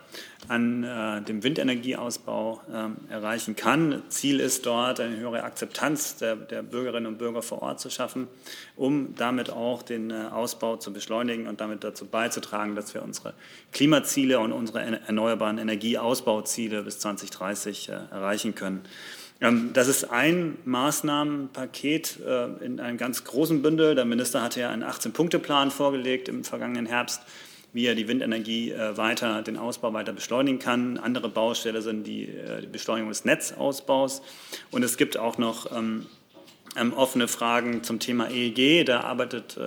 an 0.49 0.83
äh, 0.83 1.21
dem 1.21 1.43
Windenergieausbau 1.43 2.63
ähm, 2.73 2.97
erreichen 3.11 3.55
kann. 3.55 4.03
Ziel 4.09 4.41
ist 4.41 4.65
dort, 4.65 5.01
eine 5.01 5.17
höhere 5.19 5.43
Akzeptanz 5.43 6.17
der, 6.17 6.37
der 6.37 6.63
Bürgerinnen 6.63 7.07
und 7.07 7.19
Bürger 7.19 7.43
vor 7.43 7.61
Ort 7.61 7.81
zu 7.81 7.91
schaffen, 7.91 8.29
um 8.77 9.15
damit 9.15 9.51
auch 9.51 9.83
den 9.83 10.11
Ausbau 10.11 10.77
zu 10.77 10.93
beschleunigen 10.93 11.49
und 11.49 11.61
damit 11.61 11.85
dazu 11.85 12.07
beizutragen, 12.07 12.75
dass 12.77 12.95
wir 12.95 13.03
unsere 13.03 13.35
Klimaziele 13.73 14.39
und 14.39 14.53
unsere 14.53 14.81
erneuerbaren 14.81 15.59
Energieausbauziele 15.59 16.83
bis 16.83 16.99
2030 17.01 17.89
erreichen 17.89 18.55
können. 18.55 18.83
Ähm, 19.41 19.71
das 19.73 19.89
ist 19.89 20.05
ein 20.05 20.57
Maßnahmenpaket 20.65 22.21
äh, 22.27 22.65
in 22.65 22.81
einem 22.81 22.97
ganz 22.97 23.25
großen 23.25 23.63
Bündel. 23.63 23.95
Der 23.95 24.05
Minister 24.05 24.43
hatte 24.43 24.61
ja 24.61 24.71
einen 24.71 24.85
18-Punkte-Plan 24.85 25.71
vorgelegt 25.71 26.29
im 26.29 26.45
vergangenen 26.45 26.87
Herbst, 26.87 27.23
wie 27.73 27.87
er 27.87 27.95
die 27.95 28.09
Windenergie 28.09 28.73
äh, 28.73 28.97
weiter, 28.97 29.43
den 29.43 29.59
Ausbau 29.59 29.93
weiter 29.93 30.13
beschleunigen 30.13 30.59
kann. 30.59 30.97
Andere 30.97 31.29
Baustelle 31.29 31.83
sind 31.83 32.05
die, 32.05 32.25
äh, 32.25 32.67
Beschleunigung 32.71 33.11
des 33.11 33.25
Netzausbaus. 33.25 34.23
Und 34.71 34.83
es 34.83 34.97
gibt 34.97 35.19
auch 35.19 35.37
noch 35.39 35.77
ähm, 35.77 36.07
ähm 36.77 36.95
offene 36.95 37.29
Fragen 37.29 37.83
zum 37.83 38.01
Thema 38.01 38.31
EEG. 38.31 38.87
Da 38.87 39.01
arbeitet 39.01 39.59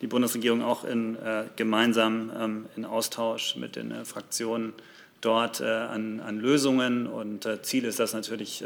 die 0.00 0.06
Bundesregierung 0.06 0.62
auch 0.62 0.82
in, 0.82 1.16
gemeinsam 1.54 2.66
in 2.74 2.84
Austausch 2.84 3.54
mit 3.54 3.76
den 3.76 4.04
Fraktionen 4.04 4.72
dort 5.20 5.60
an, 5.60 6.18
an, 6.18 6.40
Lösungen. 6.40 7.06
Und 7.06 7.46
Ziel 7.62 7.84
ist 7.84 8.00
das 8.00 8.14
natürlich, 8.14 8.64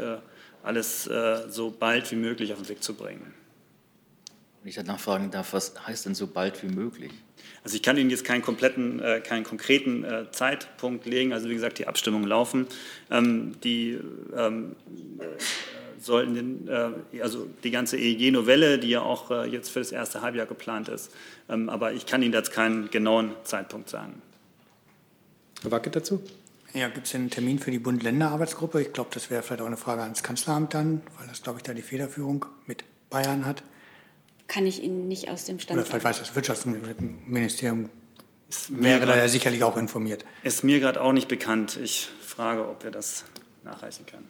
alles 0.65 1.07
äh, 1.07 1.49
so 1.49 1.71
bald 1.71 2.11
wie 2.11 2.15
möglich 2.15 2.53
auf 2.53 2.59
den 2.59 2.69
Weg 2.69 2.83
zu 2.83 2.93
bringen. 2.93 3.33
Wenn 4.61 4.69
ich 4.69 4.75
danach 4.75 4.99
fragen 4.99 5.29
darf, 5.29 5.53
was 5.53 5.73
heißt 5.85 6.05
denn 6.05 6.15
so 6.15 6.27
bald 6.27 6.63
wie 6.63 6.73
möglich? 6.73 7.11
Also 7.63 7.75
ich 7.75 7.83
kann 7.83 7.97
Ihnen 7.97 8.09
jetzt 8.09 8.23
keinen 8.23 8.41
kompletten, 8.41 8.99
äh, 8.99 9.21
keinen 9.21 9.43
konkreten 9.43 10.03
äh, 10.03 10.31
Zeitpunkt 10.31 11.05
legen. 11.05 11.33
Also 11.33 11.49
wie 11.49 11.53
gesagt, 11.53 11.77
die 11.77 11.87
Abstimmungen 11.87 12.27
laufen. 12.27 12.67
Ähm, 13.11 13.55
die 13.63 13.99
ähm, 14.35 14.75
sollten 15.99 16.35
den, 16.35 16.67
äh, 16.67 17.21
also 17.21 17.47
die 17.63 17.71
ganze 17.71 17.97
EEG-Novelle, 17.97 18.79
die 18.79 18.89
ja 18.89 19.01
auch 19.01 19.31
äh, 19.31 19.45
jetzt 19.47 19.69
für 19.69 19.79
das 19.79 19.91
erste 19.91 20.21
Halbjahr 20.21 20.45
geplant 20.45 20.89
ist. 20.89 21.11
Ähm, 21.49 21.69
aber 21.69 21.93
ich 21.93 22.05
kann 22.05 22.21
Ihnen 22.21 22.33
jetzt 22.33 22.51
keinen 22.51 22.89
genauen 22.89 23.31
Zeitpunkt 23.43 23.89
sagen. 23.89 24.21
Herr 25.61 25.71
Wacke 25.71 25.89
dazu? 25.89 26.21
Ja, 26.75 26.89
gibt 26.89 27.07
es 27.07 27.15
einen 27.15 27.29
Termin 27.29 27.57
für 27.57 27.71
die 27.71 27.79
Bund-Länder-Arbeitsgruppe? 27.79 28.81
Ich 28.81 28.91
glaube, 28.91 29.09
das 29.13 29.29
wäre 29.29 29.41
vielleicht 29.41 29.61
auch 29.61 29.65
eine 29.65 29.77
Frage 29.77 30.01
ans 30.01 30.23
Kanzleramt 30.23 30.73
dann, 30.73 31.01
weil 31.17 31.25
das, 31.25 31.41
glaube 31.41 31.59
ich, 31.59 31.63
da 31.63 31.73
die 31.73 31.81
Federführung 31.81 32.45
mit 32.67 32.83
Bayern 33.09 33.45
hat. 33.45 33.63
Kann 34.47 34.67
ich 34.67 34.83
Ihnen 34.83 35.07
nicht 35.07 35.29
aus 35.29 35.45
dem 35.45 35.57
Stand 35.61 35.79
Oder 35.79 35.87
vielleicht 35.87 36.03
weiß 36.03 36.19
das 36.19 36.35
Wirtschaftsministerium, 36.35 37.89
wäre 38.67 39.05
da 39.05 39.15
ja 39.15 39.29
sicherlich 39.29 39.63
auch 39.63 39.77
informiert. 39.77 40.25
Ist 40.43 40.65
mir 40.65 40.81
gerade 40.81 40.99
auch 40.99 41.13
nicht 41.13 41.29
bekannt. 41.29 41.79
Ich 41.81 42.09
frage, 42.21 42.67
ob 42.67 42.83
wir 42.83 42.91
das 42.91 43.23
nachreichen 43.63 44.05
können. 44.05 44.27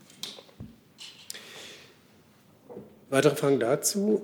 Weitere 3.10 3.36
Fragen 3.36 3.60
dazu? 3.60 4.22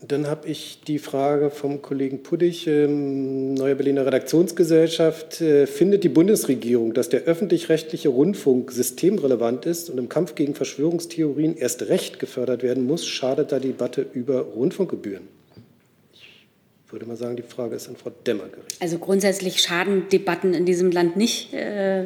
Dann 0.00 0.28
habe 0.28 0.46
ich 0.48 0.80
die 0.86 1.00
Frage 1.00 1.50
vom 1.50 1.82
Kollegen 1.82 2.22
Puddig, 2.22 2.68
ähm, 2.68 3.54
Neue 3.54 3.74
Berliner 3.74 4.06
Redaktionsgesellschaft. 4.06 5.40
Äh, 5.40 5.66
findet 5.66 6.04
die 6.04 6.08
Bundesregierung, 6.08 6.94
dass 6.94 7.08
der 7.08 7.22
öffentlich-rechtliche 7.22 8.08
Rundfunk 8.08 8.70
systemrelevant 8.70 9.66
ist 9.66 9.90
und 9.90 9.98
im 9.98 10.08
Kampf 10.08 10.36
gegen 10.36 10.54
Verschwörungstheorien 10.54 11.56
erst 11.56 11.88
recht 11.88 12.20
gefördert 12.20 12.62
werden 12.62 12.86
muss, 12.86 13.06
schadet 13.06 13.50
da 13.50 13.58
die 13.58 13.68
Debatte 13.68 14.06
über 14.12 14.42
Rundfunkgebühren? 14.42 15.26
Ich 16.14 16.92
würde 16.92 17.04
mal 17.04 17.16
sagen, 17.16 17.36
die 17.36 17.42
Frage 17.42 17.74
ist 17.74 17.88
an 17.88 17.96
Frau 17.96 18.10
Demmer 18.24 18.44
gerichtet. 18.44 18.78
Also 18.80 18.98
grundsätzlich 18.98 19.60
schaden 19.60 20.08
Debatten 20.10 20.54
in 20.54 20.64
diesem 20.64 20.92
Land 20.92 21.16
nicht. 21.16 21.52
Äh, 21.52 22.04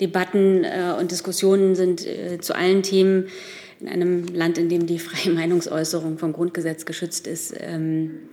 Debatten 0.00 0.64
äh, 0.64 0.94
und 1.00 1.10
Diskussionen 1.10 1.74
sind 1.74 2.06
äh, 2.06 2.38
zu 2.40 2.54
allen 2.54 2.82
Themen 2.82 3.28
in 3.84 3.90
einem 3.90 4.26
Land, 4.28 4.58
in 4.58 4.68
dem 4.68 4.86
die 4.86 4.98
freie 4.98 5.32
Meinungsäußerung 5.34 6.18
vom 6.18 6.32
Grundgesetz 6.32 6.84
geschützt 6.84 7.26
ist, 7.26 7.54
ähm, 7.58 8.28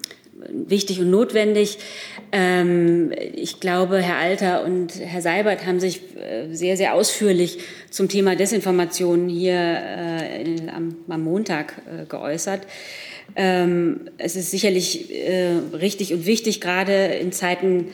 wichtig 0.49 0.99
und 0.99 1.11
notwendig. 1.11 1.77
Ähm, 2.31 3.11
ich 3.35 3.59
glaube, 3.59 4.01
Herr 4.01 4.17
Alter 4.17 4.63
und 4.63 4.95
Herr 4.99 5.21
Seibert 5.21 5.65
haben 5.65 5.79
sich 5.79 6.01
äh, 6.15 6.53
sehr, 6.53 6.77
sehr 6.77 6.93
ausführlich 6.93 7.59
zum 7.89 8.07
Thema 8.07 8.35
Desinformation 8.35 9.27
hier 9.29 9.53
äh, 9.53 10.69
am, 10.75 10.95
am, 11.07 11.23
Montag 11.23 11.81
äh, 11.85 12.05
geäußert. 12.05 12.61
Ähm, 13.35 14.09
es 14.17 14.35
ist 14.35 14.51
sicherlich 14.51 15.11
äh, 15.11 15.57
richtig 15.73 16.13
und 16.13 16.25
wichtig, 16.25 16.59
gerade 16.59 16.93
in 16.93 17.31
Zeiten 17.31 17.89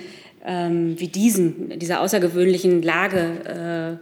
ähm, 0.45 0.99
wie 0.99 1.09
diesen, 1.09 1.77
dieser 1.79 2.01
außergewöhnlichen 2.01 2.81
Lage, 2.81 3.99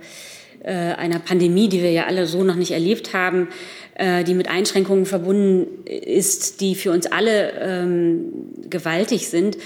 äh, 0.65 0.75
äh, 0.75 0.95
einer 0.95 1.19
Pandemie, 1.19 1.69
die 1.69 1.83
wir 1.83 1.91
ja 1.91 2.05
alle 2.07 2.25
so 2.25 2.43
noch 2.43 2.55
nicht 2.55 2.71
erlebt 2.71 3.13
haben, 3.13 3.49
äh, 3.93 4.23
die 4.23 4.33
mit 4.33 4.49
Einschränkungen 4.49 5.05
verbunden 5.05 5.85
ist, 5.85 6.59
die 6.59 6.73
für 6.73 6.89
uns 6.89 7.05
alle 7.05 7.51
ähm, 7.61 8.33
gewaltig 8.67 9.29
sind, 9.29 9.59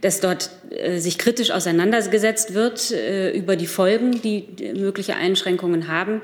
dass 0.00 0.20
dort 0.20 0.48
äh, 0.70 0.98
sich 0.98 1.18
kritisch 1.18 1.50
auseinandergesetzt 1.50 2.54
wird 2.54 2.90
über 3.34 3.56
die 3.56 3.66
Folgen, 3.66 4.22
die 4.22 4.46
mögliche 4.74 5.16
Einschränkungen 5.16 5.88
haben. 5.88 6.22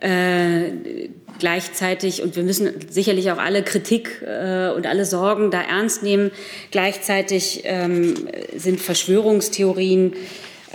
Äh, 0.00 1.08
gleichzeitig, 1.38 2.22
und 2.22 2.36
wir 2.36 2.42
müssen 2.42 2.68
sicherlich 2.90 3.30
auch 3.30 3.38
alle 3.38 3.62
Kritik 3.62 4.20
äh, 4.20 4.68
und 4.68 4.86
alle 4.86 5.06
Sorgen 5.06 5.50
da 5.50 5.62
ernst 5.62 6.02
nehmen, 6.02 6.30
gleichzeitig 6.70 7.62
ähm, 7.64 8.16
sind 8.54 8.80
Verschwörungstheorien 8.80 10.12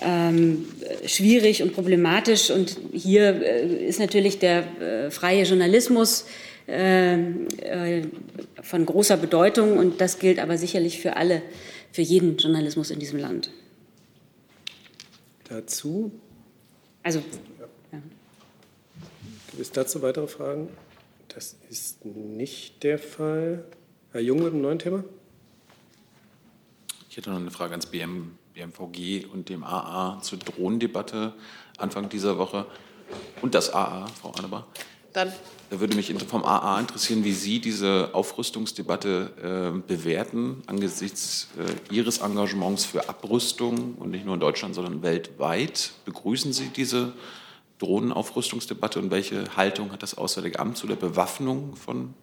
ähm, 0.02 0.66
schwierig 1.06 1.64
und 1.64 1.74
problematisch. 1.74 2.50
Und 2.50 2.78
hier 2.94 3.42
äh, 3.42 3.88
ist 3.88 4.00
natürlich 4.00 4.40
der 4.40 4.82
äh, 4.82 5.12
freie 5.12 5.44
Journalismus 5.44 6.26
äh, 6.68 8.02
von 8.62 8.86
großer 8.86 9.18
Bedeutung 9.18 9.78
und 9.78 10.02
das 10.02 10.20
gilt 10.20 10.40
aber 10.40 10.58
sicherlich 10.58 11.00
für 11.00 11.16
alle, 11.16 11.42
für 11.92 12.02
jeden 12.02 12.38
Journalismus 12.38 12.92
in 12.92 13.00
diesem 13.00 13.20
Land. 13.20 13.52
Dazu? 15.50 16.12
Also, 17.04 17.20
ja. 17.92 18.00
Gibt 19.52 19.62
es 19.62 19.72
dazu 19.72 20.02
weitere 20.02 20.28
Fragen? 20.28 20.70
Das 21.30 21.56
ist 21.70 22.04
nicht 22.04 22.84
der 22.84 23.00
Fall. 23.00 23.64
Herr 24.12 24.22
Jung 24.22 24.40
mit 24.40 24.54
einem 24.54 24.62
neuen 24.62 24.80
Thema? 24.80 25.04
Ich 27.10 27.18
hätte 27.18 27.30
noch 27.30 27.38
eine 27.38 27.52
Frage 27.52 27.72
ans 27.72 27.86
BM, 27.86 28.37
BMVG 28.58 29.26
und 29.32 29.50
dem 29.50 29.64
AA 29.64 30.20
zur 30.22 30.40
Drohnendebatte 30.40 31.34
Anfang 31.78 32.10
dieser 32.10 32.38
Woche 32.38 32.66
und 33.42 33.54
das 33.54 33.74
AA, 33.74 34.08
Frau 34.08 34.32
Annebar. 34.32 34.68
Dann. 35.14 35.32
Da 35.70 35.80
würde 35.80 35.96
mich 35.96 36.14
vom 36.28 36.44
AA 36.44 36.80
interessieren, 36.80 37.24
wie 37.24 37.34
Sie 37.34 37.60
diese 37.60 38.12
Aufrüstungsdebatte 38.14 39.74
äh, 39.76 39.88
bewerten 39.88 40.62
angesichts 40.66 41.50
äh, 41.58 41.94
Ihres 41.94 42.20
Engagements 42.20 42.86
für 42.86 43.08
Abrüstung 43.10 43.96
und 43.96 44.12
nicht 44.12 44.26
nur 44.26 44.36
in 44.36 44.40
Deutschland, 44.40 44.76
sondern 44.76 45.02
weltweit. 45.04 45.92
Begrüßen 46.06 46.54
Sie 46.54 46.70
diese 46.70 47.14
Drohnenaufrüstungsdebatte 47.80 49.00
und 49.00 49.12
welche 49.12 49.56
Haltung 49.56 49.92
hat 49.92 50.04
das 50.04 50.18
Auswärtige 50.18 50.60
Amt 50.60 50.78
zu 50.78 50.88
der 50.88 50.96
Bewaffnung 50.96 51.76
von 51.76 52.14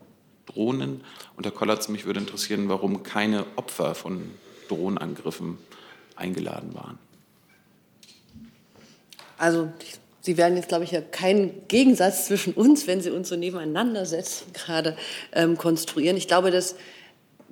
Drohnen? 0.46 1.02
Und 1.36 1.44
Herr 1.44 1.52
Kollatz, 1.52 1.88
mich 1.88 2.06
würde 2.06 2.20
interessieren, 2.20 2.68
warum 2.68 3.02
keine 3.02 3.44
Opfer 3.56 3.94
von 3.94 4.22
Drohnenangriffen 4.68 5.58
eingeladen 6.16 6.74
waren. 6.74 6.98
Also 9.36 9.68
Sie 10.20 10.38
werden 10.38 10.56
jetzt, 10.56 10.68
glaube 10.68 10.84
ich, 10.84 10.90
ja 10.90 11.02
keinen 11.02 11.68
Gegensatz 11.68 12.26
zwischen 12.26 12.54
uns, 12.54 12.86
wenn 12.86 13.02
Sie 13.02 13.10
uns 13.10 13.28
so 13.28 13.36
nebeneinander 13.36 14.06
setzen, 14.06 14.46
gerade 14.54 14.96
ähm, 15.32 15.58
konstruieren. 15.58 16.16
Ich 16.16 16.28
glaube, 16.28 16.50
dass 16.50 16.76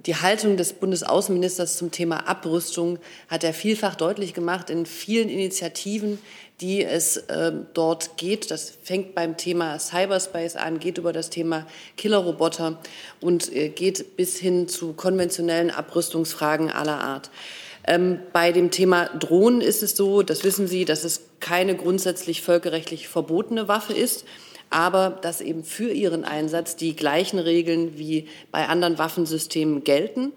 die 0.07 0.17
Haltung 0.17 0.57
des 0.57 0.73
Bundesaußenministers 0.73 1.77
zum 1.77 1.91
Thema 1.91 2.27
Abrüstung 2.27 2.99
hat 3.29 3.45
er 3.45 3.53
vielfach 3.53 3.95
deutlich 3.95 4.35
gemacht 4.35 4.71
in 4.71 4.87
vielen 4.87 5.29
Initiativen, 5.29 6.19
die 6.61 6.83
es 6.83 7.19
äh, 7.19 7.53
dort 7.75 8.17
geht. 8.17 8.51
Das 8.51 8.73
fängt 8.83 9.15
beim 9.15 9.37
Thema 9.37 9.79
Cyberspace 9.79 10.57
an, 10.57 10.79
geht 10.79 10.99
über 10.99 11.13
das 11.13 11.29
Thema 11.29 11.67
Killerroboter 11.97 12.79
und 13.21 13.55
äh, 13.55 13.69
geht 13.69 14.17
bis 14.17 14.39
hin 14.39 14.67
zu 14.67 14.93
konventionellen 14.95 15.71
Abrüstungsfragen 15.71 16.71
aller 16.71 17.01
Art. 17.01 17.31
Ähm, 17.87 18.21
bei 18.33 18.53
dem 18.53 18.71
Thema 18.71 19.07
Drohnen 19.07 19.61
ist 19.61 19.83
es 19.83 19.97
so, 19.97 20.23
das 20.23 20.45
wissen 20.45 20.69
Sie, 20.69 20.85
dass 20.85 21.05
es 21.05 21.23
keine 21.41 21.77
grundsätzlich 21.77 22.43
völkerrechtlich 22.43 23.09
verbotene 23.09 23.69
Waffe 23.69 23.93
ist 23.93 24.25
aber 24.73 25.19
dass 25.21 25.43
eben 25.43 25.65
für 25.65 25.93
ihren 25.93 26.25
Einsatz 26.25 26.77
die 26.77 26.97
gleichen 26.97 27.39
Regeln 27.39 27.99
wie 27.99 28.27
bei 28.51 28.69
anderen 28.69 28.97
Waffensystemen 28.97 29.85
gelten. 29.85 30.33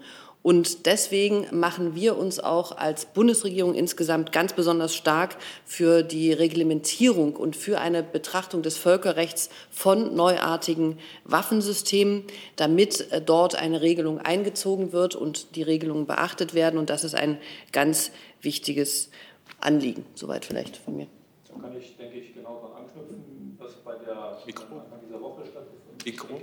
Und 0.46 0.86
deswegen 0.86 1.48
machen 1.50 1.96
wir 1.96 2.16
uns 2.16 2.38
auch 2.38 2.70
als 2.70 3.04
Bundesregierung 3.06 3.74
insgesamt 3.74 4.30
ganz 4.30 4.52
besonders 4.52 4.94
stark 4.94 5.36
für 5.64 6.04
die 6.04 6.32
Reglementierung 6.32 7.34
und 7.34 7.56
für 7.56 7.80
eine 7.80 8.04
Betrachtung 8.04 8.62
des 8.62 8.76
Völkerrechts 8.76 9.50
von 9.72 10.14
neuartigen 10.14 11.00
Waffensystemen, 11.24 12.22
damit 12.54 13.10
äh, 13.10 13.20
dort 13.20 13.56
eine 13.56 13.80
Regelung 13.80 14.20
eingezogen 14.20 14.92
wird 14.92 15.16
und 15.16 15.56
die 15.56 15.64
Regelungen 15.64 16.06
beachtet 16.06 16.54
werden. 16.54 16.78
Und 16.78 16.90
das 16.90 17.02
ist 17.02 17.16
ein 17.16 17.38
ganz 17.72 18.12
wichtiges 18.40 19.10
Anliegen. 19.58 20.06
Soweit 20.14 20.44
vielleicht 20.44 20.76
von 20.76 20.96
mir. 20.96 21.08
So 21.42 21.54
kann 21.54 21.76
ich, 21.76 21.96
denke 21.96 22.18
ich, 22.18 22.32
genau 22.32 22.60
daran 22.62 22.84
anknüpfen, 22.84 23.56
was 23.58 23.72
bei 23.84 23.96
der 23.96 24.38
Mikro. 24.46 24.62
Anfang 24.62 25.00
dieser 25.04 25.20
Woche 25.20 25.42
stattgefunden 25.44 25.98
ist. 25.98 26.06
Mikro. 26.06 26.40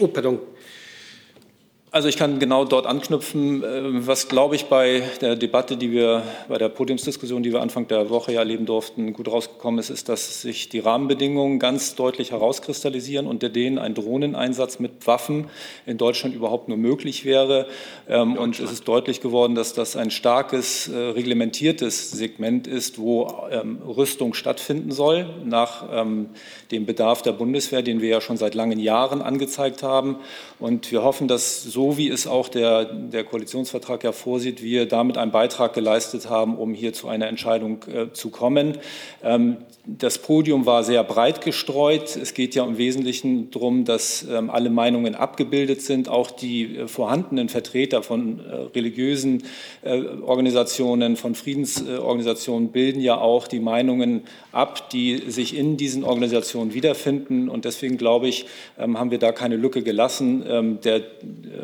Oh, 0.00 0.08
pardon. 0.08 0.40
Also 1.94 2.08
ich 2.08 2.16
kann 2.16 2.38
genau 2.38 2.64
dort 2.64 2.86
anknüpfen, 2.86 3.62
äh, 3.62 4.06
was, 4.06 4.28
glaube 4.28 4.56
ich, 4.56 4.64
bei 4.64 5.02
der 5.20 5.36
Debatte, 5.36 5.76
die 5.76 5.92
wir, 5.92 6.22
bei 6.48 6.56
der 6.56 6.70
Podiumsdiskussion, 6.70 7.42
die 7.42 7.52
wir 7.52 7.60
Anfang 7.60 7.86
der 7.86 8.08
Woche 8.08 8.32
ja 8.32 8.38
erleben 8.38 8.64
durften, 8.64 9.12
gut 9.12 9.30
rausgekommen 9.30 9.78
ist, 9.78 9.90
ist, 9.90 10.08
dass 10.08 10.40
sich 10.40 10.70
die 10.70 10.78
Rahmenbedingungen 10.78 11.58
ganz 11.58 11.94
deutlich 11.94 12.30
herauskristallisieren, 12.30 13.26
unter 13.26 13.50
denen 13.50 13.76
ein 13.76 13.92
Drohneneinsatz 13.92 14.78
mit 14.78 15.06
Waffen 15.06 15.50
in 15.84 15.98
Deutschland 15.98 16.34
überhaupt 16.34 16.68
nur 16.68 16.78
möglich 16.78 17.26
wäre. 17.26 17.66
Ähm, 18.08 18.38
und 18.38 18.58
es 18.58 18.72
ist 18.72 18.88
deutlich 18.88 19.20
geworden, 19.20 19.54
dass 19.54 19.74
das 19.74 19.94
ein 19.94 20.10
starkes, 20.10 20.88
äh, 20.88 20.96
reglementiertes 20.96 22.10
Segment 22.10 22.66
ist, 22.66 22.98
wo 22.98 23.48
ähm, 23.50 23.82
Rüstung 23.86 24.32
stattfinden 24.32 24.92
soll, 24.92 25.26
nach 25.44 25.84
ähm, 25.92 26.30
dem 26.70 26.86
Bedarf 26.86 27.20
der 27.20 27.32
Bundeswehr, 27.32 27.82
den 27.82 28.00
wir 28.00 28.08
ja 28.08 28.22
schon 28.22 28.38
seit 28.38 28.54
langen 28.54 28.78
Jahren 28.78 29.20
angezeigt 29.20 29.82
haben. 29.82 30.16
Und 30.58 30.90
wir 30.90 31.02
hoffen, 31.02 31.28
dass 31.28 31.62
so 31.62 31.81
so 31.82 31.98
wie 31.98 32.10
es 32.10 32.28
auch 32.28 32.48
der, 32.48 32.84
der 32.84 33.24
Koalitionsvertrag 33.24 34.04
ja 34.04 34.12
vorsieht, 34.12 34.62
wir 34.62 34.86
damit 34.86 35.18
einen 35.18 35.32
Beitrag 35.32 35.74
geleistet 35.74 36.30
haben, 36.30 36.56
um 36.56 36.74
hier 36.74 36.92
zu 36.92 37.08
einer 37.08 37.26
Entscheidung 37.26 37.82
äh, 37.92 38.12
zu 38.12 38.30
kommen. 38.30 38.78
Ähm, 39.24 39.56
das 39.84 40.18
Podium 40.18 40.64
war 40.64 40.84
sehr 40.84 41.02
breit 41.02 41.40
gestreut. 41.40 42.14
Es 42.14 42.34
geht 42.34 42.54
ja 42.54 42.64
im 42.64 42.78
Wesentlichen 42.78 43.50
darum, 43.50 43.84
dass 43.84 44.24
ähm, 44.30 44.48
alle 44.48 44.70
Meinungen 44.70 45.16
abgebildet 45.16 45.82
sind. 45.82 46.08
Auch 46.08 46.30
die 46.30 46.76
äh, 46.76 46.86
vorhandenen 46.86 47.48
Vertreter 47.48 48.04
von 48.04 48.38
äh, 48.38 48.54
religiösen 48.76 49.42
äh, 49.82 50.04
Organisationen, 50.22 51.16
von 51.16 51.34
Friedensorganisationen 51.34 52.68
bilden 52.68 53.00
ja 53.00 53.18
auch 53.18 53.48
die 53.48 53.58
Meinungen 53.58 54.22
ab, 54.52 54.88
die 54.90 55.16
sich 55.26 55.56
in 55.56 55.76
diesen 55.76 56.04
Organisationen 56.04 56.74
wiederfinden. 56.74 57.48
Und 57.48 57.64
deswegen 57.64 57.96
glaube 57.96 58.28
ich, 58.28 58.46
ähm, 58.78 59.00
haben 59.00 59.10
wir 59.10 59.18
da 59.18 59.32
keine 59.32 59.56
Lücke 59.56 59.82
gelassen. 59.82 60.44
Ähm, 60.46 60.78
der 60.82 60.98
äh, 60.98 61.00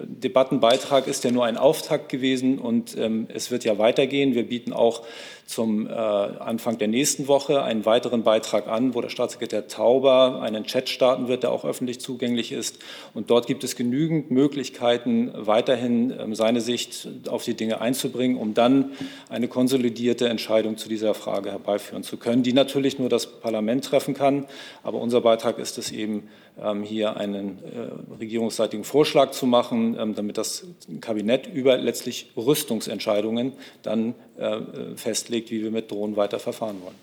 Debattenbeitrag 0.08 1.06
ist 1.06 1.22
ja 1.24 1.30
nur 1.30 1.44
ein 1.44 1.58
Auftakt 1.58 2.08
gewesen 2.08 2.58
und 2.58 2.96
ähm, 2.96 3.28
es 3.32 3.50
wird 3.50 3.64
ja 3.64 3.78
weitergehen. 3.78 4.34
Wir 4.34 4.48
bieten 4.48 4.72
auch 4.72 5.02
zum 5.48 5.87
äh, 5.87 5.90
Anfang 5.92 6.76
der 6.76 6.88
nächsten 6.88 7.26
Woche 7.26 7.62
einen 7.62 7.87
weiteren 7.87 8.22
Beitrag 8.22 8.68
an, 8.68 8.94
wo 8.94 9.00
der 9.00 9.08
Staatssekretär 9.08 9.66
Tauber 9.66 10.42
einen 10.42 10.64
Chat 10.64 10.90
starten 10.90 11.26
wird, 11.26 11.42
der 11.42 11.52
auch 11.52 11.64
öffentlich 11.64 12.00
zugänglich 12.00 12.52
ist. 12.52 12.80
Und 13.14 13.30
dort 13.30 13.46
gibt 13.46 13.64
es 13.64 13.74
genügend 13.74 14.30
Möglichkeiten, 14.30 15.32
weiterhin 15.34 16.12
ähm, 16.20 16.34
seine 16.34 16.61
Sicht 16.61 17.08
auf 17.30 17.44
die 17.44 17.54
Dinge 17.54 17.80
einzubringen, 17.80 18.37
um 18.37 18.52
dann 18.52 18.92
eine 19.30 19.48
konsolidierte 19.48 20.28
Entscheidung 20.28 20.76
zu 20.76 20.90
dieser 20.90 21.14
Frage 21.14 21.50
herbeiführen 21.50 22.02
zu 22.02 22.18
können, 22.18 22.42
die 22.42 22.52
natürlich 22.52 22.98
nur 22.98 23.08
das 23.08 23.26
Parlament 23.26 23.87
treffen 23.87 24.12
kann. 24.12 24.44
Aber 24.82 25.00
unser 25.00 25.22
Beitrag 25.22 25.58
ist 25.58 25.78
es 25.78 25.90
eben, 25.90 26.28
ähm, 26.61 26.82
hier 26.82 27.16
einen 27.16 27.58
äh, 27.62 28.14
regierungsseitigen 28.18 28.84
Vorschlag 28.84 29.30
zu 29.30 29.46
machen, 29.46 29.96
ähm, 29.98 30.14
damit 30.16 30.38
das 30.38 30.66
Kabinett 31.00 31.46
über 31.46 31.76
letztlich 31.76 32.32
Rüstungsentscheidungen 32.37 33.52
dann 33.82 34.14
äh, 34.38 34.61
festlegt, 34.96 35.38
wie 35.51 35.62
wir 35.62 35.70
mit 35.70 35.90
Drohnen 35.90 36.16
weiter 36.16 36.38
verfahren 36.38 36.81
wollen. 36.83 36.96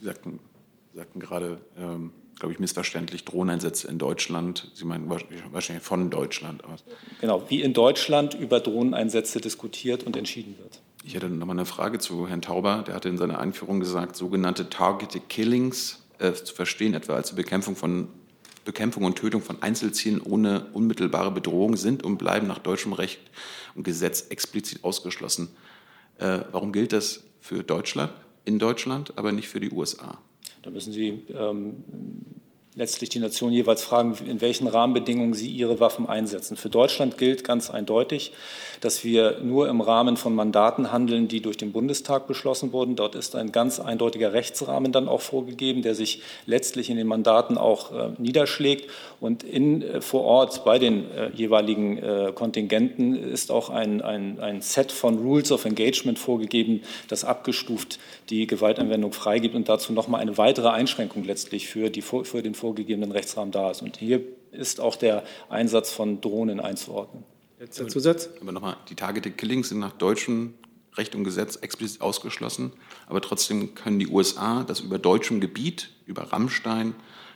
Sie 0.00 0.06
sagten, 0.06 0.38
sagten 0.94 1.20
gerade, 1.20 1.60
ähm, 1.78 2.12
glaube 2.38 2.52
ich, 2.52 2.58
missverständlich 2.58 3.24
Drohneneinsätze 3.24 3.88
in 3.88 3.98
Deutschland. 3.98 4.70
Sie 4.74 4.84
meinen 4.84 5.08
wahrscheinlich 5.08 5.84
von 5.84 6.10
Deutschland 6.10 6.64
aus. 6.64 6.84
Genau, 7.20 7.42
wie 7.48 7.62
in 7.62 7.72
Deutschland 7.72 8.34
über 8.34 8.60
Drohneneinsätze 8.60 9.40
diskutiert 9.40 10.04
und 10.04 10.16
entschieden 10.16 10.56
wird. 10.58 10.80
Ich 11.04 11.14
hätte 11.14 11.28
noch 11.28 11.46
mal 11.46 11.52
eine 11.52 11.66
Frage 11.66 11.98
zu 11.98 12.28
Herrn 12.28 12.42
Tauber. 12.42 12.82
Der 12.86 12.94
hatte 12.94 13.08
in 13.08 13.18
seiner 13.18 13.38
Einführung 13.38 13.78
gesagt, 13.80 14.16
sogenannte 14.16 14.70
Targeted 14.70 15.28
Killings 15.28 16.02
äh, 16.18 16.32
zu 16.32 16.54
verstehen, 16.54 16.94
etwa 16.94 17.14
als 17.14 17.34
Bekämpfung 17.34 17.76
von 17.76 18.08
Bekämpfung 18.64 19.04
und 19.04 19.16
Tötung 19.16 19.42
von 19.42 19.62
Einzelzielen 19.62 20.20
ohne 20.22 20.66
unmittelbare 20.72 21.30
Bedrohung 21.30 21.76
sind 21.76 22.02
und 22.02 22.16
bleiben 22.16 22.46
nach 22.46 22.58
deutschem 22.58 22.94
Recht 22.94 23.20
und 23.74 23.84
Gesetz 23.84 24.28
explizit 24.30 24.82
ausgeschlossen. 24.82 25.48
Äh, 26.18 26.40
warum 26.52 26.72
gilt 26.72 26.92
das 26.92 27.24
für 27.40 27.62
Deutschland, 27.62 28.12
in 28.44 28.58
Deutschland, 28.58 29.16
aber 29.16 29.32
nicht 29.32 29.48
für 29.48 29.60
die 29.60 29.70
USA? 29.70 30.18
Da 30.62 30.70
müssen 30.70 30.92
Sie 30.92 31.24
ähm, 31.28 31.84
letztlich 32.76 33.08
die 33.08 33.20
Nation 33.20 33.52
jeweils 33.52 33.84
fragen, 33.84 34.16
in 34.26 34.40
welchen 34.40 34.66
Rahmenbedingungen 34.66 35.32
sie 35.32 35.48
ihre 35.48 35.78
Waffen 35.78 36.08
einsetzen. 36.08 36.56
Für 36.56 36.70
Deutschland 36.70 37.18
gilt 37.18 37.44
ganz 37.44 37.70
eindeutig, 37.70 38.32
dass 38.80 39.04
wir 39.04 39.38
nur 39.42 39.68
im 39.68 39.80
Rahmen 39.80 40.16
von 40.16 40.34
Mandaten 40.34 40.90
handeln, 40.90 41.28
die 41.28 41.40
durch 41.40 41.56
den 41.56 41.70
Bundestag 41.70 42.26
beschlossen 42.26 42.72
wurden. 42.72 42.96
Dort 42.96 43.14
ist 43.14 43.36
ein 43.36 43.52
ganz 43.52 43.78
eindeutiger 43.78 44.32
Rechtsrahmen 44.32 44.90
dann 44.90 45.06
auch 45.06 45.20
vorgegeben, 45.20 45.82
der 45.82 45.94
sich 45.94 46.22
letztlich 46.46 46.90
in 46.90 46.96
den 46.96 47.06
Mandaten 47.06 47.58
auch 47.58 47.92
äh, 47.92 48.10
niederschlägt. 48.18 48.90
Und 49.20 49.44
in, 49.44 49.82
äh, 49.82 50.00
vor 50.00 50.24
Ort 50.24 50.64
bei 50.64 50.80
den 50.80 51.10
äh, 51.12 51.30
jeweiligen 51.32 51.98
äh, 51.98 52.32
Kontingenten 52.34 53.14
ist 53.14 53.52
auch 53.52 53.70
ein, 53.70 54.02
ein, 54.02 54.40
ein 54.40 54.60
Set 54.62 54.90
von 54.90 55.18
Rules 55.18 55.52
of 55.52 55.64
Engagement 55.64 56.18
vorgegeben, 56.18 56.82
das 57.08 57.24
abgestuft 57.24 58.00
die 58.30 58.46
Gewaltanwendung 58.46 59.12
freigibt 59.12 59.54
und 59.54 59.68
dazu 59.68 59.92
nochmal 59.92 60.20
eine 60.20 60.38
weitere 60.38 60.68
Einschränkung 60.68 61.24
letztlich 61.24 61.68
für, 61.68 61.90
die, 61.90 62.02
für 62.02 62.42
den 62.42 62.54
vorgegebenen 62.64 63.12
Rechtsrahmen 63.12 63.52
da 63.52 63.70
ist. 63.70 63.82
Und 63.82 63.98
hier 63.98 64.22
ist 64.50 64.80
auch 64.80 64.96
der 64.96 65.22
Einsatz 65.50 65.92
von 65.92 66.22
Drohnen 66.22 66.60
einzuordnen. 66.60 67.22
Letzter 67.60 67.88
Zusatz. 67.88 68.30
Aber 68.40 68.52
nochmal, 68.52 68.78
die 68.88 68.94
Targeted 68.94 69.36
Killings 69.36 69.68
sind 69.68 69.80
nach 69.80 69.92
deutschem 69.92 70.54
Recht 70.94 71.14
und 71.14 71.24
Gesetz 71.24 71.56
explizit 71.56 72.00
ausgeschlossen. 72.00 72.72
Aber 73.06 73.20
trotzdem 73.20 73.74
können 73.74 73.98
die 73.98 74.08
USA 74.08 74.62
das 74.62 74.80
über 74.80 74.98
deutschem 74.98 75.40
Gebiet, 75.40 75.90
über 76.06 76.32
Rammstein, 76.32 76.94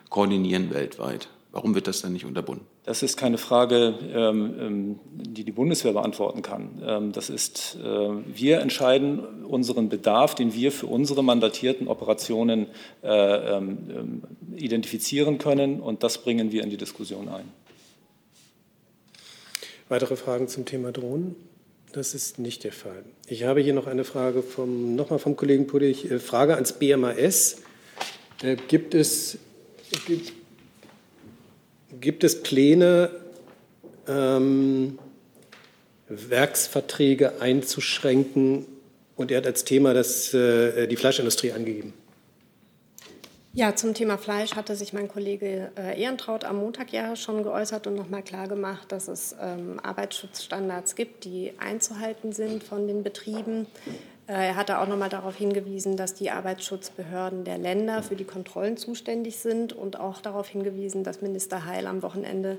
koordinieren 0.09 0.73
weltweit. 0.73 1.29
Warum 1.51 1.75
wird 1.75 1.87
das 1.87 2.03
denn 2.03 2.13
nicht 2.13 2.27
unterbunden? 2.27 2.67
Das 2.85 3.03
ist 3.03 3.17
keine 3.17 3.39
Frage, 3.39 3.99
ähm, 4.13 4.55
ähm, 4.61 5.01
die 5.11 5.45
die 5.45 5.53
Bundeswehr 5.53 5.95
beantworten 5.95 6.43
kann. 6.43 6.83
Ähm, 6.85 7.13
das 7.13 7.31
ist, 7.31 7.79
äh, 7.83 7.87
wir 7.87 8.61
entscheiden 8.61 9.45
unseren 9.45 9.89
Bedarf, 9.89 10.35
den 10.35 10.53
wir 10.53 10.71
für 10.73 10.87
unsere 10.87 11.25
mandatierten 11.25 11.89
Operationen 11.89 12.67
äh, 13.03 13.61
identifizieren 14.57 15.39
können, 15.39 15.81
und 15.81 16.03
das 16.03 16.19
bringen 16.19 16.53
wir 16.53 16.63
in 16.63 16.71
die 16.71 16.77
Diskussion 16.77 17.29
ein. 17.29 17.51
Weitere 19.89 20.17
Fragen 20.17 20.49
zum 20.49 20.67
Thema 20.67 20.93
Drohnen? 20.93 21.35
Das 21.93 22.13
ist 22.13 22.39
nicht 22.39 22.65
der 22.65 22.73
Fall. 22.73 23.05
Ich 23.27 23.45
habe 23.45 23.63
hier 23.63 23.73
noch 23.73 23.87
eine 23.87 24.05
Frage 24.05 24.43
vom, 24.43 24.95
nochmal 24.95 25.19
vom 25.19 25.35
Kollegen 25.35 25.67
Pudig. 25.67 26.11
Äh, 26.11 26.19
Frage 26.19 26.57
ans 26.57 26.75
BMAS. 26.75 27.63
Gibt 28.69 28.95
es, 28.95 29.39
gibt, 30.07 30.33
Gibt 31.93 32.23
es 32.25 32.43
Pläne, 32.43 33.11
ähm, 34.07 34.99
Werksverträge 36.09 37.41
einzuschränken? 37.41 38.67
Und 39.17 39.31
er 39.31 39.39
hat 39.39 39.47
als 39.47 39.65
Thema 39.65 39.95
das, 39.95 40.33
äh, 40.35 40.87
die 40.87 40.97
Fleischindustrie 40.97 41.53
angegeben. 41.53 41.93
Ja, 43.55 43.75
zum 43.75 43.95
Thema 43.95 44.19
Fleisch 44.19 44.55
hatte 44.55 44.77
sich 44.77 44.93
mein 44.93 45.09
Kollege 45.09 45.73
äh, 45.77 46.01
Ehrentraut 46.01 46.45
am 46.45 46.59
Montag 46.59 46.93
ja 46.93 47.17
schon 47.17 47.43
geäußert 47.43 47.87
und 47.87 47.97
nochmal 47.97 48.23
klargemacht, 48.23 48.93
dass 48.93 49.09
es 49.09 49.35
ähm, 49.41 49.81
Arbeitsschutzstandards 49.83 50.95
gibt, 50.95 51.25
die 51.25 51.53
einzuhalten 51.59 52.33
sind 52.33 52.63
von 52.63 52.87
den 52.87 53.03
Betrieben. 53.03 53.67
Äh, 54.29 54.49
er 54.49 54.57
hatte 54.57 54.79
auch 54.79 54.87
noch 54.87 54.99
mal 54.99 55.09
darauf 55.09 55.37
hingewiesen, 55.37 55.97
dass 55.97 56.15
die 56.15 56.31
Arbeitsschutzbehörden 56.31 57.45
der 57.45 57.59
Länder 57.59 58.03
für 58.03 58.15
die 58.15 58.25
Kontrollen 58.25 58.77
zuständig 58.77 59.39
sind 59.39 59.73
und 59.73 59.99
auch 59.99 60.21
darauf 60.21 60.49
hingewiesen, 60.49 61.03
dass 61.03 61.23
Minister 61.23 61.65
Heil 61.65 61.87
am 61.87 62.03
Wochenende 62.03 62.59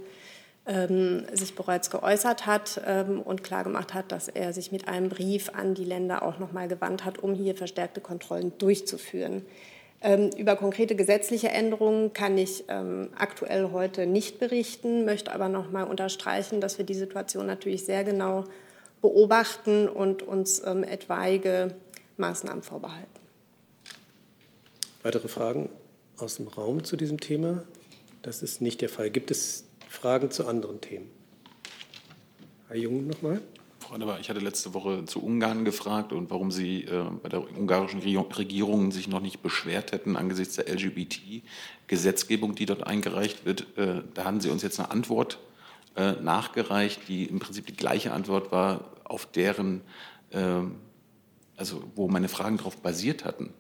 ähm, 0.65 1.25
sich 1.32 1.55
bereits 1.55 1.89
geäußert 1.89 2.45
hat 2.45 2.82
ähm, 2.86 3.21
und 3.21 3.43
klargemacht 3.43 3.93
hat, 3.93 4.12
dass 4.12 4.27
er 4.27 4.51
sich 4.51 4.71
mit 4.71 4.88
einem 4.88 5.10
Brief 5.10 5.51
an 5.53 5.75
die 5.75 5.86
Länder 5.86 6.23
auch 6.23 6.39
noch 6.39 6.51
mal 6.51 6.67
gewandt 6.67 7.05
hat, 7.05 7.19
um 7.19 7.34
hier 7.34 7.55
verstärkte 7.55 8.01
Kontrollen 8.01 8.51
durchzuführen. 8.58 9.45
Ähm, 10.01 10.29
über 10.38 10.55
konkrete 10.55 10.95
gesetzliche 10.95 11.49
Änderungen 11.49 12.13
kann 12.13 12.38
ich 12.38 12.63
ähm, 12.69 13.10
aktuell 13.17 13.71
heute 13.73 14.05
nicht 14.08 14.39
berichten, 14.39 15.05
möchte 15.05 15.34
aber 15.34 15.49
noch 15.49 15.71
mal 15.71 15.84
unterstreichen, 15.84 16.62
dass 16.62 16.77
wir 16.77 16.86
die 16.86 16.93
Situation 16.93 17.45
natürlich 17.45 17.86
sehr 17.86 18.03
genau 18.03 18.45
beobachten 19.01 19.88
und 19.88 20.23
uns 20.23 20.62
ähm, 20.65 20.83
etwaige 20.83 21.75
Maßnahmen 22.17 22.63
vorbehalten. 22.63 23.07
Weitere 25.03 25.27
Fragen 25.27 25.69
aus 26.17 26.35
dem 26.35 26.47
Raum 26.47 26.83
zu 26.83 26.97
diesem 26.97 27.19
Thema? 27.19 27.63
Das 28.21 28.43
ist 28.43 28.62
nicht 28.62 28.81
der 28.81 28.89
Fall. 28.89 29.09
Gibt 29.09 29.31
es 29.31 29.63
Fragen 29.88 30.29
zu 30.29 30.45
anderen 30.45 30.81
Themen? 30.81 31.09
Herr 32.67 32.77
Jung 32.77 33.07
nochmal. 33.07 33.41
Frau 33.79 33.95
Adebar, 33.95 34.19
ich 34.19 34.29
hatte 34.29 34.39
letzte 34.39 34.73
Woche 34.73 35.05
zu 35.05 35.23
Ungarn 35.23 35.65
gefragt 35.65 36.12
und 36.13 36.29
warum 36.29 36.51
Sie 36.51 36.83
äh, 36.83 37.05
bei 37.23 37.29
der 37.29 37.41
ungarischen 37.57 38.01
Regierung 38.01 38.91
sich 38.91 39.07
noch 39.07 39.21
nicht 39.21 39.41
beschwert 39.41 39.93
hätten 39.93 40.15
angesichts 40.17 40.57
der 40.57 40.67
LGBT-Gesetzgebung, 40.71 42.53
die 42.53 42.65
dort 42.65 42.85
eingereicht 42.85 43.45
wird. 43.45 43.65
Äh, 43.77 44.03
da 44.13 44.25
haben 44.25 44.41
Sie 44.41 44.49
uns 44.49 44.62
jetzt 44.62 44.79
eine 44.79 44.91
Antwort 44.91 45.39
äh, 45.99 46.13
nachgereicht, 46.21 47.09
die 47.09 47.25
im 47.25 47.39
Prinzip 47.39 47.67
die 47.67 47.75
gleiche 47.75 48.13
Antwort 48.13 48.53
war, 48.53 48.91
auf 49.03 49.25
deren, 49.25 49.81
äh, 50.31 50.62
also 51.57 51.83
wo 51.93 52.07
meine 52.07 52.29
Fragen 52.29 52.55
darauf 52.55 52.77
basiert 52.77 53.25
hatten. 53.25 53.53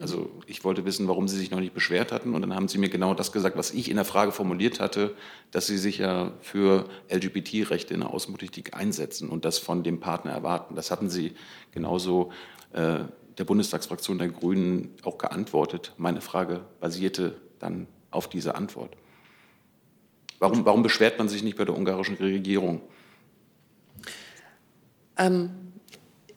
Also 0.00 0.28
ich 0.46 0.64
wollte 0.64 0.84
wissen, 0.84 1.06
warum 1.06 1.28
Sie 1.28 1.36
sich 1.36 1.52
noch 1.52 1.60
nicht 1.60 1.74
beschwert 1.74 2.10
hatten 2.10 2.34
und 2.34 2.42
dann 2.42 2.52
haben 2.52 2.66
Sie 2.66 2.78
mir 2.78 2.88
genau 2.88 3.14
das 3.14 3.30
gesagt, 3.30 3.56
was 3.56 3.72
ich 3.72 3.88
in 3.90 3.96
der 3.96 4.04
Frage 4.04 4.32
formuliert 4.32 4.80
hatte, 4.80 5.14
dass 5.52 5.68
Sie 5.68 5.78
sich 5.78 5.98
ja 5.98 6.32
für 6.40 6.88
LGBT-Rechte 7.10 7.94
in 7.94 8.00
der 8.00 8.10
Außenpolitik 8.10 8.76
einsetzen 8.76 9.28
und 9.28 9.44
das 9.44 9.58
von 9.58 9.84
dem 9.84 10.00
Partner 10.00 10.32
erwarten. 10.32 10.74
Das 10.74 10.90
hatten 10.90 11.08
Sie 11.08 11.34
genauso 11.70 12.32
äh, 12.72 13.04
der 13.38 13.44
Bundestagsfraktion 13.44 14.18
der 14.18 14.30
Grünen 14.30 14.96
auch 15.04 15.18
geantwortet. 15.18 15.94
Meine 15.96 16.22
Frage 16.22 16.62
basierte 16.80 17.36
dann 17.60 17.86
auf 18.10 18.28
dieser 18.28 18.56
Antwort. 18.56 18.96
Warum, 20.38 20.64
warum 20.64 20.82
beschwert 20.82 21.18
man 21.18 21.28
sich 21.28 21.42
nicht 21.42 21.56
bei 21.56 21.64
der 21.64 21.76
ungarischen 21.76 22.16
Regierung? 22.16 22.80
Ähm, 25.16 25.50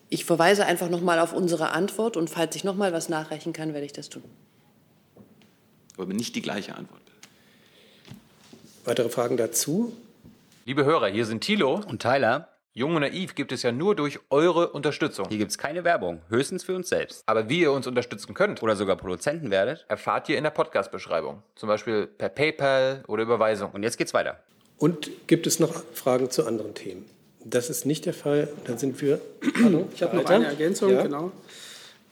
ich 0.09 0.25
verweise 0.25 0.65
einfach 0.65 0.89
noch 0.89 1.01
mal 1.01 1.19
auf 1.19 1.33
unsere 1.33 1.71
Antwort 1.71 2.17
und 2.17 2.29
falls 2.29 2.55
ich 2.55 2.63
noch 2.63 2.75
mal 2.75 2.91
was 2.93 3.09
nachreichen 3.09 3.53
kann, 3.53 3.73
werde 3.73 3.85
ich 3.85 3.93
das 3.93 4.09
tun. 4.09 4.23
Aber 5.97 6.13
nicht 6.13 6.35
die 6.35 6.41
gleiche 6.41 6.75
Antwort. 6.75 7.01
Weitere 8.83 9.09
Fragen 9.09 9.37
dazu? 9.37 9.95
Liebe 10.65 10.83
Hörer, 10.83 11.07
hier 11.07 11.25
sind 11.25 11.41
Thilo 11.41 11.81
und 11.87 12.01
Tyler. 12.01 12.49
Jung 12.73 12.95
und 12.95 13.01
Naiv 13.01 13.36
gibt 13.36 13.51
es 13.51 13.63
ja 13.63 13.73
nur 13.73 13.95
durch 13.95 14.19
eure 14.29 14.69
Unterstützung. 14.69 15.27
Hier 15.27 15.39
gibt 15.39 15.51
es 15.51 15.57
keine 15.57 15.84
Werbung, 15.84 16.21
höchstens 16.29 16.63
für 16.63 16.73
uns 16.73 16.88
selbst. 16.88 17.21
Aber 17.25 17.49
wie 17.49 17.60
ihr 17.60 17.71
uns 17.73 17.86
unterstützen 17.86 18.34
könnt 18.34 18.63
oder 18.63 18.77
sogar 18.77 18.95
Produzenten 18.95 19.51
werdet, 19.51 19.86
erfahrt 19.89 20.29
ihr 20.29 20.38
in 20.38 20.45
der 20.45 20.51
Podcast-Beschreibung. 20.51 21.43
Zum 21.57 21.67
Beispiel 21.67 22.07
per 22.07 22.29
PayPal 22.29 23.03
oder 23.07 23.23
Überweisung. 23.23 23.71
Und 23.71 23.84
jetzt 23.84 23.97
geht's 23.97 24.13
weiter. 24.13 24.39
Und 24.77 25.12
gibt 25.27 25.47
es 25.47 25.60
noch 25.60 25.84
Fragen 25.93 26.31
zu 26.31 26.47
anderen 26.47 26.73
Themen? 26.73 27.03
Das 27.43 27.69
ist 27.69 27.86
nicht 27.86 28.05
der 28.05 28.13
Fall. 28.13 28.47
Dann 28.65 28.77
sind 28.77 29.01
wir. 29.01 29.19
Hallo, 29.62 29.89
ich 29.93 30.01
habe 30.01 30.15
noch 30.15 30.25
eine 30.27 30.45
Ergänzung, 30.45 30.93
ja. 30.93 31.03
genau. 31.03 31.34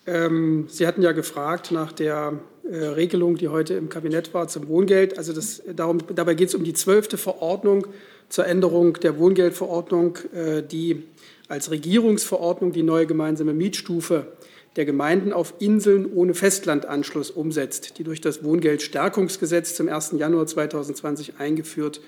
Ähm, 0.08 0.67
Sie 0.69 0.86
hatten 0.86 1.02
ja 1.02 1.13
gefragt 1.13 1.72
nach 1.72 1.93
der 1.93 2.34
äh, 2.69 2.76
Regelung, 2.76 3.38
die 3.38 3.48
heute 3.48 3.76
im 3.76 3.88
Kabinett 3.88 4.34
war 4.34 4.50
zum 4.50 4.67
Wohngeld. 4.67 5.17
Also 5.17 5.32
das, 5.32 5.62
darum, 5.74 6.00
dabei 6.13 6.34
geht 6.34 6.50
es 6.50 6.56
um 6.56 6.65
die 6.65 6.74
zwölfte 6.74 7.17
Verordnung 7.17 7.88
zur 8.30 8.46
Änderung 8.46 8.94
der 8.94 9.18
Wohngeldverordnung, 9.18 10.18
äh, 10.34 10.63
die 10.63 11.04
als 11.48 11.72
Regierungsverordnung 11.72 12.72
die 12.72 12.84
neue 12.84 13.08
gemeinsame 13.08 13.54
Mietstufe 13.54 14.28
der 14.76 14.86
Gemeinden 14.86 15.34
auf 15.34 15.56
Inseln 15.60 16.12
ohne 16.13 16.36
Festlandanschluss 16.36 17.32
umsetzt, 17.32 17.98
die 17.98 18.04
durch 18.04 18.22
das 18.22 18.44
Wohngeldstärkungsgesetz 18.44 19.76
zum 19.76 19.89
1. 19.89 20.13
Januar 20.18 20.46
2020 20.46 21.39
eingeführt 21.39 22.02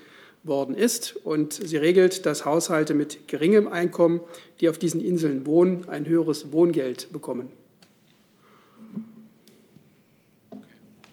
worden 0.44 0.76
ist. 0.76 1.16
Und 1.24 1.52
sie 1.52 1.76
regelt, 1.76 2.24
dass 2.24 2.44
Haushalte 2.44 2.94
mit 2.94 3.28
geringem 3.28 3.68
Einkommen, 3.68 4.20
die 4.60 4.68
auf 4.68 4.78
diesen 4.78 5.00
Inseln 5.00 5.44
wohnen, 5.44 5.88
ein 5.88 6.06
höheres 6.06 6.52
Wohngeld 6.52 7.12
bekommen. 7.12 7.50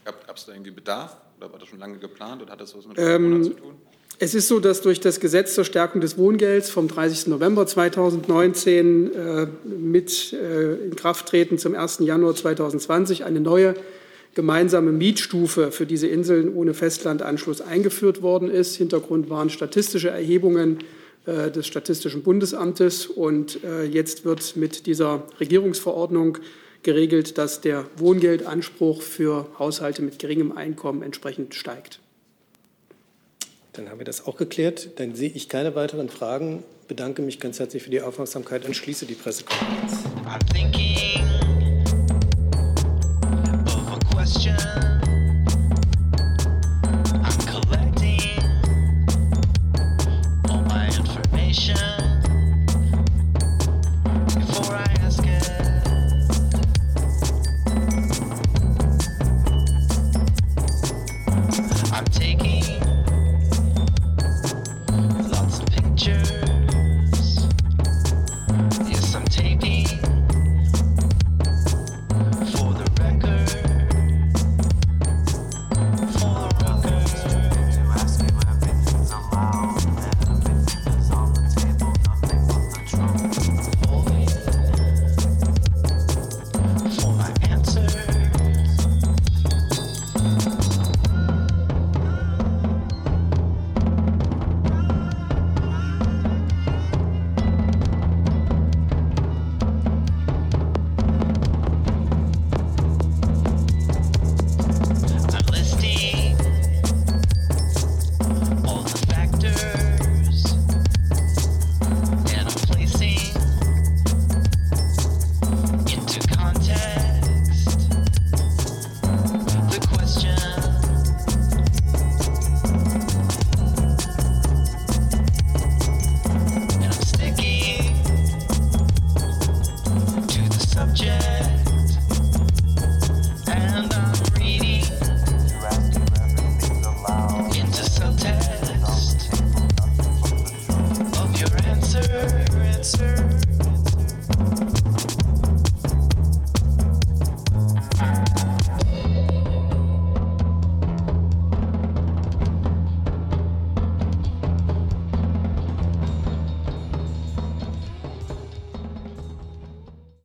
Gab 0.05 0.37
es 0.37 0.45
da 0.45 0.53
irgendwie 0.53 0.71
Bedarf 0.71 1.17
oder 1.37 1.51
war 1.51 1.59
das 1.59 1.67
schon 1.67 1.79
lange 1.79 1.97
geplant 1.97 2.41
oder 2.41 2.53
hat 2.53 2.61
das 2.61 2.75
was 2.75 2.87
mit 2.87 2.97
ähm, 2.97 3.43
zu 3.43 3.49
tun? 3.51 3.75
Es 4.21 4.35
ist 4.35 4.49
so, 4.49 4.59
dass 4.59 4.81
durch 4.81 4.99
das 4.99 5.21
Gesetz 5.21 5.55
zur 5.55 5.63
Stärkung 5.63 6.01
des 6.01 6.17
Wohngelds 6.17 6.69
vom 6.69 6.89
30. 6.89 7.27
November 7.27 7.65
2019 7.65 9.13
äh, 9.13 9.47
mit 9.63 10.33
äh, 10.33 10.73
Inkrafttreten 10.87 11.57
zum 11.57 11.73
1. 11.73 11.99
Januar 11.99 12.35
2020 12.35 13.23
eine 13.23 13.39
neue 13.39 13.75
gemeinsame 14.35 14.91
Mietstufe 14.91 15.71
für 15.71 15.85
diese 15.85 16.07
Inseln 16.07 16.53
ohne 16.53 16.73
Festlandanschluss 16.73 17.61
eingeführt 17.61 18.21
worden 18.21 18.51
ist. 18.51 18.75
Hintergrund 18.75 19.29
waren 19.29 19.49
statistische 19.49 20.09
Erhebungen 20.09 20.79
äh, 21.25 21.49
des 21.49 21.65
Statistischen 21.65 22.21
Bundesamtes. 22.21 23.07
Und 23.07 23.63
äh, 23.63 23.85
jetzt 23.85 24.25
wird 24.25 24.57
mit 24.57 24.85
dieser 24.85 25.23
Regierungsverordnung 25.39 26.39
geregelt, 26.83 27.37
dass 27.37 27.61
der 27.61 27.85
Wohngeldanspruch 27.95 29.01
für 29.01 29.47
Haushalte 29.57 30.01
mit 30.01 30.19
geringem 30.19 30.51
Einkommen 30.51 31.03
entsprechend 31.03 31.55
steigt. 31.55 32.01
Dann 33.79 33.89
haben 33.89 33.99
wir 33.99 34.05
das 34.05 34.27
auch 34.27 34.35
geklärt. 34.35 34.99
Dann 34.99 35.15
sehe 35.15 35.29
ich 35.29 35.47
keine 35.47 35.73
weiteren 35.73 36.09
Fragen. 36.09 36.63
Bedanke 36.89 37.21
mich 37.21 37.39
ganz 37.39 37.59
herzlich 37.59 37.81
für 37.81 37.89
die 37.89 38.01
Aufmerksamkeit 38.01 38.65
und 38.65 38.75
schließe 38.75 39.05
die 39.05 39.13
Pressekonferenz. 39.13 40.03